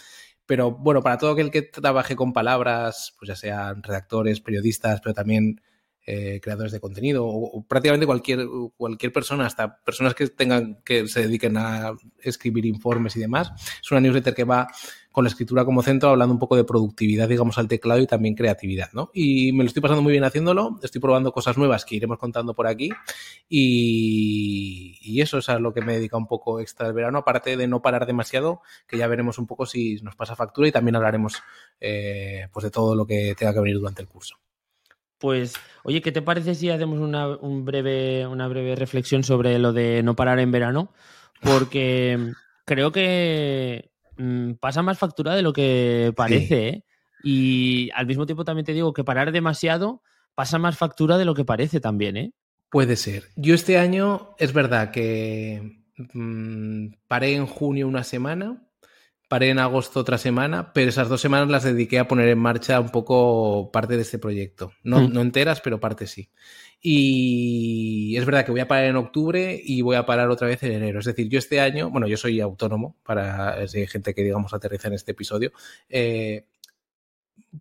Pero 0.47 0.71
bueno, 0.71 1.03
para 1.03 1.19
todo 1.19 1.33
aquel 1.33 1.51
que 1.51 1.63
trabaje 1.63 2.17
con 2.17 2.33
palabras, 2.33 3.15
pues 3.19 3.29
ya 3.29 3.37
sean 3.37 3.83
redactores, 3.83 4.41
periodistas, 4.41 5.01
pero 5.01 5.15
también 5.15 5.61
eh, 6.07 6.41
creadores 6.41 6.71
de 6.71 6.79
contenido 6.79 7.27
o, 7.27 7.65
prácticamente 7.67 8.07
cualquier, 8.07 8.47
cualquier 8.77 9.13
persona, 9.13 9.45
hasta 9.45 9.83
personas 9.83 10.15
que 10.15 10.29
tengan 10.29 10.81
que 10.85 11.09
se 11.09 11.23
dediquen 11.23 11.57
a 11.57 11.93
escribir 12.21 12.65
informes 12.65 13.17
y 13.17 13.21
demás. 13.21 13.51
Es 13.83 13.91
una 13.91 14.01
newsletter 14.01 14.35
que 14.35 14.45
va 14.45 14.69
con 15.17 15.25
la 15.25 15.31
escritura 15.31 15.65
como 15.65 15.83
centro, 15.83 16.11
hablando 16.11 16.35
un 16.35 16.39
poco 16.39 16.57
de 16.57 16.65
productividad, 16.65 17.27
digamos, 17.27 17.57
al 17.57 17.69
teclado 17.69 18.03
y 18.03 18.07
también 18.07 18.35
creatividad, 18.35 18.91
¿no? 18.93 19.11
Y 19.15 19.51
me 19.53 19.65
lo 19.65 19.69
estoy 19.69 19.81
pasando 19.81 20.03
muy 20.03 20.13
bien 20.13 20.25
haciéndolo, 20.25 20.79
estoy 20.83 21.01
probando 21.01 21.33
cosas 21.33 21.57
nuevas 21.57 21.87
que 21.87 21.97
iremos 21.97 22.19
contando 22.19 22.55
por 22.55 22.67
aquí 22.67 22.91
y, 23.49 25.19
eso 25.23 25.39
es 25.39 25.49
a 25.49 25.59
lo 25.59 25.73
que 25.73 25.81
me 25.81 25.95
dedica 25.95 26.19
un 26.19 26.27
poco 26.27 26.61
extra 26.61 26.87
del 26.87 26.95
verano, 26.95 27.19
aparte 27.19 27.57
de 27.57 27.67
no 27.67 27.81
parar 27.81 28.07
demasiado, 28.07 28.61
que 28.87 28.99
ya 28.99 29.09
veremos 29.09 29.39
un 29.39 29.47
poco 29.47 29.65
si 29.65 29.97
nos 30.03 30.15
pasa 30.15 30.37
factura 30.37 30.69
y 30.69 30.73
también 30.73 30.97
hablaremos 30.97 31.43
eh, 31.81 32.49
pues 32.53 32.65
de 32.65 32.71
todo 32.71 32.95
lo 32.95 33.07
que 33.07 33.35
tenga 33.37 33.55
que 33.55 33.61
venir 33.61 33.79
durante 33.79 34.03
el 34.03 34.09
curso. 34.09 34.37
Pues, 35.19 35.55
oye, 35.83 36.03
¿qué 36.03 36.13
te 36.13 36.23
parece 36.23 36.55
si 36.55 36.71
hacemos 36.71 36.99
una, 36.99 37.29
un 37.29 37.65
breve, 37.65 38.27
una 38.27 38.49
breve 38.49 38.75
reflexión 38.75 39.23
sobre 39.25 39.59
lo 39.59 39.73
de 39.73 40.03
no 40.03 40.15
parar 40.15 40.39
en 40.41 40.53
verano? 40.53 40.93
Porque 41.41 42.33
creo 42.65 42.93
que 42.93 43.91
mm, 44.19 44.53
pasa 44.55 44.83
más 44.83 44.99
factura 44.99 45.35
de 45.35 45.43
lo 45.43 45.53
que 45.53 46.13
parece, 46.17 46.69
¿eh? 46.69 46.85
Y 47.23 47.91
al 47.95 48.07
mismo 48.07 48.27
tiempo 48.27 48.45
también 48.45 48.67
te 48.67 48.75
digo 48.75 48.93
que 48.93 49.05
parar 49.05 49.33
demasiado 49.33 50.03
pasa 50.35 50.59
más 50.59 50.77
factura 50.77 51.17
de 51.17 51.25
lo 51.25 51.35
que 51.35 51.45
parece 51.45 51.81
también, 51.81 52.17
¿eh? 52.17 52.33
Puede 52.71 52.97
ser. 52.97 53.25
Yo 53.37 53.55
este 53.55 53.79
año 53.79 54.35
es 54.39 54.53
verdad 54.53 54.91
que 54.91 55.81
mm, 56.13 56.89
paré 57.09 57.35
en 57.35 57.47
junio 57.47 57.89
una 57.89 58.05
semana 58.05 58.66
paré 59.29 59.51
en 59.51 59.59
agosto 59.59 60.01
otra 60.01 60.19
semana, 60.19 60.73
pero 60.73 60.89
esas 60.89 61.09
dos 61.09 61.21
semanas 61.21 61.49
las 61.49 61.65
dediqué 61.65 61.99
a 61.99 62.09
poner 62.09 62.29
en 62.29 62.39
marcha 62.39 62.81
un 62.81 62.91
poco 62.91 63.71
parte 63.73 63.97
de 63.97 64.03
este 64.03 64.19
proyecto. 64.19 64.73
No, 64.83 65.01
mm. 65.01 65.13
no 65.13 65.21
enteras, 65.21 65.61
pero 65.61 65.81
parte 65.81 66.07
sí. 66.07 66.31
Y 66.81 68.17
es 68.17 68.25
verdad 68.25 68.45
que 68.45 68.53
voy 68.53 68.61
a 68.61 68.69
parar 68.69 68.85
en 68.85 68.97
octubre 68.97 69.61
y 69.63 69.83
voy 69.83 69.97
a 69.97 70.07
parar 70.07 70.31
otra 70.31 70.47
vez 70.47 70.63
en 70.63 70.73
enero. 70.73 71.01
Es 71.01 71.07
decir, 71.07 71.29
yo 71.29 71.39
este 71.39 71.61
año, 71.61 71.91
bueno, 71.91 72.07
yo 72.07 72.17
soy 72.17 72.41
autónomo 72.41 72.97
para 73.03 73.67
si 73.67 73.81
hay 73.81 73.87
gente 73.87 74.15
que, 74.15 74.23
digamos, 74.23 74.55
aterriza 74.55 74.89
en 74.89 74.95
este 74.95 75.13
episodio. 75.13 75.53
Eh, 75.89 76.47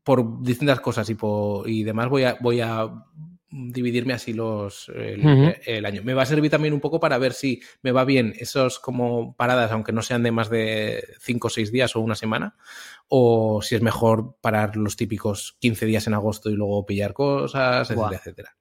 por 0.03 0.43
distintas 0.43 0.79
cosas 0.79 1.09
y, 1.09 1.15
por, 1.15 1.69
y 1.69 1.83
demás 1.83 2.09
voy 2.09 2.23
a, 2.23 2.37
voy 2.41 2.61
a 2.61 2.89
dividirme 3.55 4.13
así 4.13 4.33
los 4.33 4.89
el, 4.89 5.85
año. 5.85 6.01
Me 6.03 6.13
va 6.13 6.23
a 6.23 6.25
servir 6.25 6.51
también 6.51 6.73
un 6.73 6.81
poco 6.81 6.99
para 6.99 7.17
ver 7.17 7.33
si 7.33 7.61
me 7.81 7.91
va 7.91 8.03
bien 8.03 8.33
esos 8.37 8.79
como 8.79 9.35
paradas, 9.35 9.71
aunque 9.71 9.93
no 9.93 10.01
sean 10.01 10.23
de 10.23 10.31
más 10.31 10.49
de 10.49 11.03
5 11.21 11.47
o 11.47 11.49
6 11.49 11.71
días 11.71 11.95
o 11.95 12.01
una 12.01 12.15
semana, 12.15 12.55
o 13.07 13.61
si 13.61 13.75
es 13.75 13.81
mejor 13.81 14.35
parar 14.41 14.75
los 14.75 14.97
típicos 14.97 15.55
15 15.59 15.85
días 15.85 16.07
en 16.07 16.13
agosto 16.15 16.49
y 16.49 16.55
luego 16.55 16.85
pillar 16.85 17.13
cosas, 17.13 17.89
etcétera, 17.89 18.17
etcétera. 18.17 18.55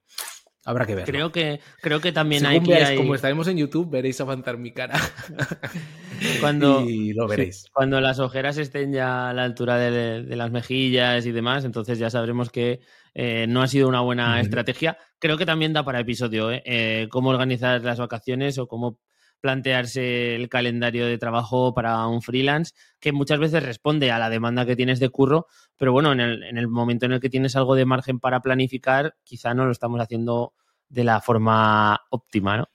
Habrá 0.67 0.87
que 0.87 0.95
ver. 0.95 1.05
Creo 1.05 1.31
que, 1.31 1.59
creo 1.79 2.01
que 2.01 2.11
también 2.11 2.43
hay 2.47 2.59
que. 2.59 2.95
Como 2.97 3.13
estaremos 3.13 3.47
en 3.47 3.57
YouTube, 3.57 3.87
veréis 3.87 4.19
avanzar 4.19 4.57
mi 4.57 4.71
cara. 4.71 4.99
cuando, 6.41 6.81
y 6.81 7.13
lo 7.13 7.27
veréis. 7.27 7.69
cuando 7.71 8.01
las 8.01 8.17
ojeras 8.17 8.57
estén 8.57 8.91
ya 8.91 9.29
a 9.29 9.33
la 9.33 9.43
altura 9.43 9.77
de, 9.77 10.23
las 10.35 10.49
mejillas 10.49 11.23
y 11.27 11.31
demás, 11.31 11.65
entonces 11.65 11.99
ya 11.99 12.09
sabremos 12.09 12.49
que 12.49 12.79
eh, 13.13 13.45
no 13.47 13.61
ha 13.61 13.67
sido 13.67 13.87
una 13.87 14.01
buena 14.01 14.41
estrategia. 14.41 14.97
Creo 15.19 15.37
que 15.37 15.45
también 15.45 15.71
da 15.71 15.85
para 15.85 15.99
episodio, 15.99 16.51
¿eh? 16.51 16.63
¿eh? 16.65 17.07
Cómo 17.11 17.29
organizar 17.29 17.83
las 17.83 17.99
vacaciones 17.99 18.57
o 18.57 18.67
cómo 18.67 18.97
plantearse 19.41 20.35
el 20.35 20.49
calendario 20.49 21.05
de 21.05 21.17
trabajo 21.17 21.73
para 21.73 22.07
un 22.07 22.21
freelance 22.21 22.73
que 22.99 23.11
muchas 23.11 23.39
veces 23.39 23.63
responde 23.63 24.11
a 24.11 24.19
la 24.19 24.29
demanda 24.29 24.65
que 24.65 24.75
tienes 24.75 24.99
de 24.99 25.09
curro, 25.09 25.47
pero 25.77 25.91
bueno, 25.91 26.11
en 26.11 26.19
el, 26.19 26.43
en 26.43 26.57
el 26.57 26.67
momento 26.67 27.05
en 27.05 27.13
el 27.13 27.19
que 27.19 27.29
tienes 27.29 27.55
algo 27.55 27.75
de 27.75 27.85
margen 27.85 28.19
para 28.19 28.41
planificar, 28.41 29.15
quizá 29.23 29.53
no 29.53 29.65
lo 29.65 29.71
estamos 29.71 29.99
haciendo 30.01 30.53
de 30.89 31.03
la 31.03 31.21
forma 31.21 32.01
óptima, 32.09 32.57
¿no? 32.57 32.69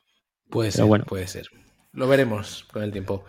Puede 0.48 0.70
ser, 0.70 0.84
bueno. 0.84 1.04
puede 1.04 1.26
ser. 1.26 1.48
Lo 1.92 2.08
veremos 2.08 2.64
con 2.72 2.82
el 2.82 2.92
tiempo. 2.92 3.24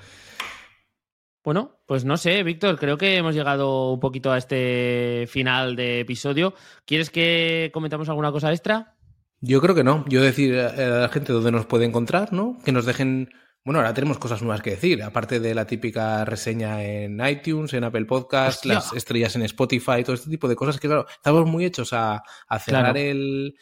Bueno, 1.44 1.80
pues 1.88 2.06
no 2.06 2.17
sé, 2.17 2.44
Víctor, 2.44 2.78
creo 2.78 2.98
que 2.98 3.17
hemos 3.17 3.34
llegado 3.34 3.94
un 3.94 4.00
poquito 4.00 4.32
a 4.32 4.38
este 4.38 5.26
final 5.28 5.76
de 5.76 6.02
episodio. 6.02 6.54
¿Quieres 6.86 7.10
que 7.10 7.72
comentamos 7.74 8.10
alguna 8.10 8.32
cosa 8.32 8.52
extra? 8.52 8.96
Yo 9.42 9.60
creo 9.60 9.74
que 9.74 9.84
no. 9.84 10.06
Yo 10.08 10.22
decir 10.22 10.58
a 10.58 10.72
la 10.72 11.10
gente 11.10 11.34
dónde 11.34 11.52
nos 11.52 11.66
puede 11.66 11.86
encontrar, 11.86 12.32
¿no? 12.32 12.60
Que 12.64 12.72
nos 12.72 12.86
dejen. 12.86 13.34
Bueno, 13.64 13.80
ahora 13.80 13.94
tenemos 13.94 14.18
cosas 14.18 14.42
nuevas 14.42 14.62
que 14.62 14.72
decir, 14.72 15.04
aparte 15.04 15.40
de 15.40 15.54
la 15.54 15.68
típica 15.68 16.26
reseña 16.26 16.84
en 16.84 17.24
iTunes, 17.26 17.74
en 17.74 17.84
Apple 17.84 18.06
Podcast, 18.06 18.66
las 18.66 18.92
estrellas 18.94 19.36
en 19.36 19.44
Spotify, 19.44 20.04
todo 20.04 20.16
este 20.16 20.32
tipo 20.32 20.48
de 20.48 20.56
cosas 20.56 20.80
que, 20.80 20.88
claro, 20.88 21.06
estamos 21.08 21.48
muy 21.48 21.66
hechos 21.66 21.94
a, 21.94 22.24
cerrar 22.60 22.98
el, 22.98 23.54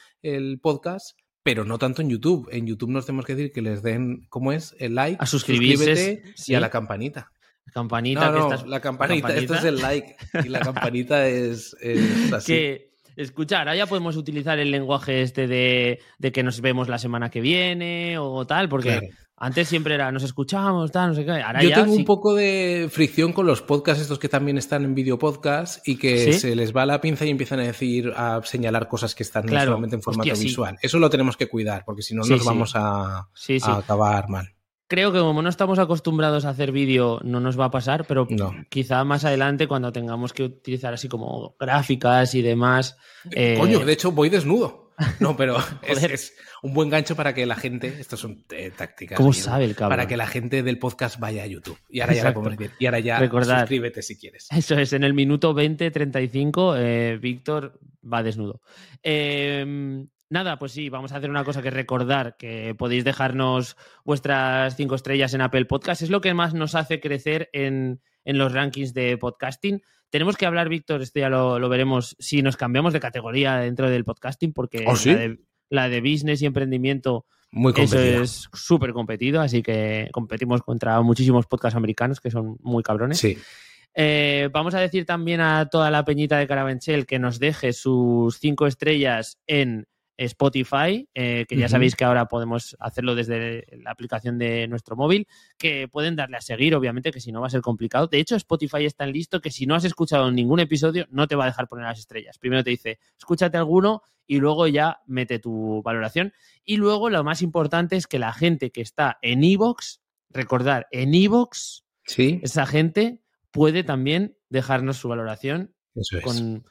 podcast, 0.61 1.17
pero 1.43 1.65
no 1.65 1.77
tanto 1.77 2.01
en 2.01 2.09
YouTube. 2.09 2.47
En 2.51 2.65
YouTube 2.65 2.91
nos 2.91 3.05
tenemos 3.05 3.25
que 3.25 3.35
decir 3.35 3.51
que 3.51 3.61
les 3.61 3.83
den, 3.83 4.25
¿cómo 4.29 4.53
es? 4.53 4.73
El 4.79 4.95
like, 4.95 5.17
a 5.19 5.25
suscribirse 5.25 6.23
y 6.47 6.53
a 6.53 6.61
la 6.61 6.69
campanita. 6.69 7.31
Campanita. 7.73 8.31
No, 8.31 8.49
no, 8.49 8.65
la, 8.65 8.79
campanita, 8.79 9.35
esto 9.35 9.55
es 9.55 9.63
el 9.63 9.77
like 9.77 10.15
y 10.43 10.49
la 10.49 10.59
campanita 10.61 11.27
es, 11.27 11.75
así. 12.33 12.53
Que, 12.53 12.88
escuchar, 13.23 13.59
ahora 13.59 13.75
ya 13.75 13.85
podemos 13.85 14.15
utilizar 14.15 14.59
el 14.59 14.71
lenguaje 14.71 15.21
este 15.21 15.47
de, 15.47 15.99
que 16.31 16.43
nos 16.43 16.61
vemos 16.61 16.87
la 16.87 16.97
semana 16.97 17.29
que 17.29 17.41
viene 17.41 18.17
o 18.17 18.45
tal, 18.45 18.69
porque 18.69 19.11
antes 19.35 19.67
siempre 19.67 19.95
era 19.95 20.11
nos 20.11 20.23
escuchamos, 20.23 20.91
tal, 20.91 21.09
no 21.09 21.15
sé 21.15 21.25
qué. 21.25 21.31
Ahora 21.31 21.61
Yo 21.61 21.73
tengo 21.73 21.93
un 21.93 22.05
poco 22.05 22.33
de 22.33 22.87
fricción 22.91 23.33
con 23.33 23.45
los 23.45 23.61
podcasts 23.61 24.01
estos 24.01 24.19
que 24.19 24.29
también 24.29 24.57
están 24.57 24.83
en 24.83 24.95
video 24.95 25.17
podcast 25.17 25.87
y 25.87 25.97
que 25.97 26.33
se 26.33 26.55
les 26.55 26.75
va 26.75 26.85
la 26.85 27.01
pinza 27.01 27.25
y 27.25 27.29
empiezan 27.29 27.59
a 27.59 27.63
decir, 27.63 28.11
a 28.15 28.41
señalar 28.43 28.87
cosas 28.87 29.15
que 29.15 29.23
están 29.23 29.47
solamente 29.47 29.95
en 29.95 30.01
formato 30.01 30.33
visual. 30.35 30.77
Eso 30.81 30.99
lo 30.99 31.09
tenemos 31.09 31.37
que 31.37 31.47
cuidar, 31.47 31.83
porque 31.85 32.01
si 32.01 32.15
no 32.15 32.23
nos 32.23 32.43
vamos 32.43 32.75
a 32.75 33.27
acabar 33.63 34.29
mal 34.29 34.53
creo 34.89 35.13
que 35.13 35.19
como 35.19 35.41
no 35.41 35.47
estamos 35.47 35.79
acostumbrados 35.79 36.43
a 36.43 36.49
hacer 36.49 36.73
vídeo, 36.73 37.21
no 37.23 37.39
nos 37.39 37.57
va 37.57 37.65
a 37.65 37.71
pasar, 37.71 38.05
pero 38.05 38.27
quizá 38.67 39.05
más 39.05 39.23
adelante 39.23 39.67
cuando 39.67 39.93
tengamos 39.93 40.33
que 40.33 40.43
utilizar 40.43 40.93
así 40.93 41.07
como 41.07 41.55
gráficas 41.57 42.35
y 42.35 42.41
demás. 42.41 42.97
Eh, 43.31 43.55
coño, 43.57 43.79
de 43.79 43.93
hecho 43.93 44.11
voy 44.11 44.29
desnudo. 44.29 44.89
No, 45.21 45.37
pero 45.37 45.55
es, 45.81 46.33
un 46.61 46.73
buen 46.73 46.89
gancho 46.89 47.15
para 47.15 47.33
que 47.33 47.45
la 47.45 47.55
gente, 47.55 47.87
esto 48.01 48.17
son 48.17 48.43
eh, 48.49 48.69
tácticas. 48.75 49.15
¿Cómo 49.15 49.31
sabe 49.31 49.63
el 49.63 49.73
cabrón? 49.73 49.95
Para 49.95 50.07
que 50.09 50.17
la 50.17 50.27
gente 50.27 50.61
del 50.61 50.77
podcast 50.77 51.17
vaya 51.21 51.43
a 51.43 51.45
YouTube. 51.45 51.77
Y 51.87 52.01
ahora 52.01 52.13
ya 52.15 52.33
Y 52.79 52.85
ahora 52.85 52.99
ya 52.99 53.19
suscríbete 53.19 54.01
si 54.01 54.17
quieres. 54.17 54.47
Eso 54.51 54.77
es, 54.77 54.91
en 54.91 55.05
el 55.05 55.13
minuto 55.13 55.55
20-35, 55.55 56.75
eh, 56.77 57.17
Víctor 57.21 57.79
va 58.03 58.23
desnudo. 58.23 58.59
Eh, 59.01 60.05
Nada, 60.31 60.59
pues 60.59 60.73
sí, 60.73 60.89
vamos 60.89 61.11
a 61.11 61.17
hacer 61.17 61.31
una 61.31 61.43
cosa 61.43 61.63
que 61.63 61.71
recordar 61.71 62.37
que 62.37 62.75
podéis 62.75 63.03
dejarnos 63.03 63.75
vuestras 64.05 64.75
cinco 64.77 64.93
estrellas 64.93 65.33
en 65.33 65.41
Apple 65.41 65.65
Podcast. 65.65 66.03
Es 66.03 66.11
lo 66.11 66.21
que 66.21 66.35
más 66.35 66.53
nos 66.53 66.75
hace 66.75 66.99
crecer 66.99 67.49
en, 67.51 67.99
los 68.25 68.53
rankings 68.53 68.93
de 68.93 69.17
podcasting. 69.17 69.81
Tenemos 70.11 70.37
que 70.37 70.45
hablar, 70.45 70.69
Víctor, 70.69 71.01
esto 71.01 71.19
ya 71.19 71.29
lo, 71.29 71.67
veremos, 71.67 72.15
si 72.19 72.43
nos 72.43 72.57
cambiamos 72.57 72.93
de 72.93 72.99
categoría 72.99 73.57
dentro 73.57 73.89
del 73.89 74.05
podcasting, 74.05 74.53
porque 74.53 74.85
¿Oh, 74.87 74.93
la, 75.69 75.89
de, 75.89 76.01
business 76.01 76.43
y 76.43 76.45
emprendimiento 76.45 77.25
Muy 77.51 77.73
eso 77.75 77.97
es 77.99 78.49
súper 78.53 78.93
competido, 78.93 79.41
así 79.41 79.63
que 79.63 80.09
competimos 80.11 80.61
contra 80.61 81.01
muchísimos 81.01 81.47
podcasts 81.47 81.75
americanos 81.75 82.19
que 82.19 82.29
son 82.29 82.57
muy 82.61 82.83
cabrones. 82.83 83.17
Sí. 83.17 83.35
Eh, 83.95 84.49
vamos 84.51 84.75
a 84.75 84.79
decir 84.79 85.07
también 85.07 85.41
a 85.41 85.67
toda 85.69 85.89
la 85.89 86.05
peñita 86.05 86.37
de 86.37 86.45
Carabanchel 86.45 87.07
que 87.07 87.17
nos 87.17 87.39
deje 87.39 87.73
sus 87.73 88.37
cinco 88.37 88.67
estrellas 88.67 89.39
en 89.47 89.87
Spotify, 90.25 91.07
eh, 91.13 91.45
que 91.47 91.55
ya 91.55 91.69
sabéis 91.69 91.95
que 91.95 92.03
ahora 92.03 92.27
podemos 92.27 92.75
hacerlo 92.79 93.15
desde 93.15 93.65
la 93.83 93.91
aplicación 93.91 94.37
de 94.37 94.67
nuestro 94.67 94.97
móvil, 94.97 95.27
que 95.57 95.87
pueden 95.87 96.17
darle 96.17 96.37
a 96.37 96.41
seguir, 96.41 96.75
obviamente, 96.75 97.11
que 97.11 97.21
si 97.21 97.31
no 97.31 97.39
va 97.39 97.47
a 97.47 97.49
ser 97.49 97.61
complicado. 97.61 98.07
De 98.07 98.19
hecho, 98.19 98.35
Spotify 98.35 98.85
es 98.85 98.95
tan 98.95 99.13
listo 99.13 99.39
que 99.39 99.49
si 99.49 99.65
no 99.65 99.75
has 99.75 99.85
escuchado 99.85 100.29
ningún 100.29 100.59
episodio, 100.59 101.07
no 101.09 101.27
te 101.27 101.35
va 101.35 101.45
a 101.45 101.47
dejar 101.47 101.67
poner 101.67 101.85
las 101.85 101.99
estrellas. 101.99 102.37
Primero 102.37 102.63
te 102.63 102.71
dice, 102.71 102.99
escúchate 103.17 103.57
alguno 103.57 104.03
y 104.27 104.39
luego 104.39 104.67
ya 104.67 104.99
mete 105.07 105.39
tu 105.39 105.81
valoración. 105.83 106.33
Y 106.65 106.75
luego 106.75 107.09
lo 107.09 107.23
más 107.23 107.41
importante 107.41 107.95
es 107.95 108.05
que 108.05 108.19
la 108.19 108.33
gente 108.33 108.71
que 108.71 108.81
está 108.81 109.19
en 109.21 109.43
Evox, 109.43 110.01
recordar, 110.29 110.87
en 110.91 111.13
Evox, 111.15 111.85
¿Sí? 112.03 112.41
esa 112.43 112.65
gente 112.65 113.21
puede 113.51 113.83
también 113.83 114.37
dejarnos 114.49 114.97
su 114.97 115.07
valoración 115.07 115.73
con 116.23 116.65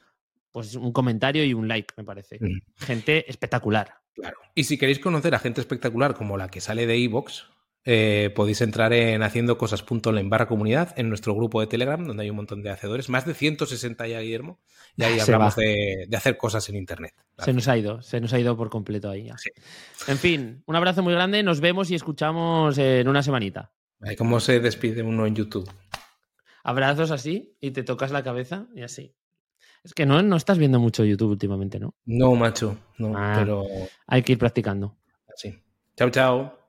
pues 0.59 0.75
un 0.75 0.91
comentario 0.91 1.45
y 1.45 1.53
un 1.53 1.69
like, 1.69 1.93
me 1.95 2.03
parece. 2.03 2.37
Mm. 2.37 2.59
Gente 2.75 3.29
espectacular. 3.29 3.93
Claro. 4.13 4.37
Y 4.53 4.65
si 4.65 4.77
queréis 4.77 4.99
conocer 4.99 5.33
a 5.33 5.39
gente 5.39 5.61
espectacular 5.61 6.15
como 6.15 6.35
la 6.35 6.49
que 6.49 6.59
sale 6.59 6.85
de 6.85 7.01
Evox, 7.01 7.45
eh, 7.85 8.29
podéis 8.35 8.59
entrar 8.59 8.91
en 8.91 9.23
haciendo 9.23 9.57
en 9.57 10.29
barra 10.29 10.49
comunidad 10.49 10.93
en 10.99 11.07
nuestro 11.07 11.33
grupo 11.33 11.61
de 11.61 11.67
Telegram, 11.67 12.05
donde 12.05 12.23
hay 12.23 12.29
un 12.29 12.35
montón 12.35 12.61
de 12.61 12.71
hacedores, 12.71 13.07
más 13.07 13.25
de 13.25 13.33
160 13.33 14.05
ya, 14.05 14.19
Guillermo, 14.19 14.59
y 14.97 15.03
ahí 15.03 15.17
hablamos 15.21 15.55
de, 15.55 16.09
hacer 16.13 16.35
cosas 16.35 16.67
en 16.67 16.75
Internet. 16.75 17.13
Se 17.37 17.53
nos 17.53 17.69
ha 17.69 17.77
ido, 17.77 18.01
se 18.01 18.19
nos 18.19 18.33
ha 18.33 18.39
ido 18.39 18.57
por 18.57 18.69
completo 18.69 19.09
ahí. 19.09 19.29
En 20.09 20.17
fin, 20.17 20.61
un 20.65 20.75
abrazo 20.75 21.03
muy 21.03 21.13
grande, 21.13 21.41
nos 21.41 21.61
vemos 21.61 21.89
y 21.89 21.95
escuchamos 21.95 22.77
en 22.77 23.07
una 23.07 23.23
semanita. 23.23 23.71
¿Cómo 24.17 24.41
se 24.41 24.59
despide 24.59 25.03
uno 25.03 25.25
en 25.25 25.35
YouTube? 25.35 25.71
Abrazos 26.65 27.11
así 27.11 27.55
y 27.61 27.71
te 27.71 27.83
tocas 27.83 28.11
la 28.11 28.23
cabeza 28.23 28.67
y 28.75 28.81
así. 28.81 29.15
Es 29.83 29.93
que 29.93 30.05
no, 30.05 30.21
no 30.21 30.35
estás 30.35 30.57
viendo 30.57 30.79
mucho 30.79 31.05
YouTube 31.05 31.31
últimamente, 31.31 31.79
¿no? 31.79 31.95
No, 32.05 32.35
macho, 32.35 32.77
no, 32.97 33.13
ah, 33.15 33.35
pero... 33.37 33.65
Hay 34.07 34.23
que 34.23 34.33
ir 34.33 34.37
practicando. 34.37 34.97
Sí. 35.35 35.57
Chao, 35.95 36.09
chao. 36.09 36.59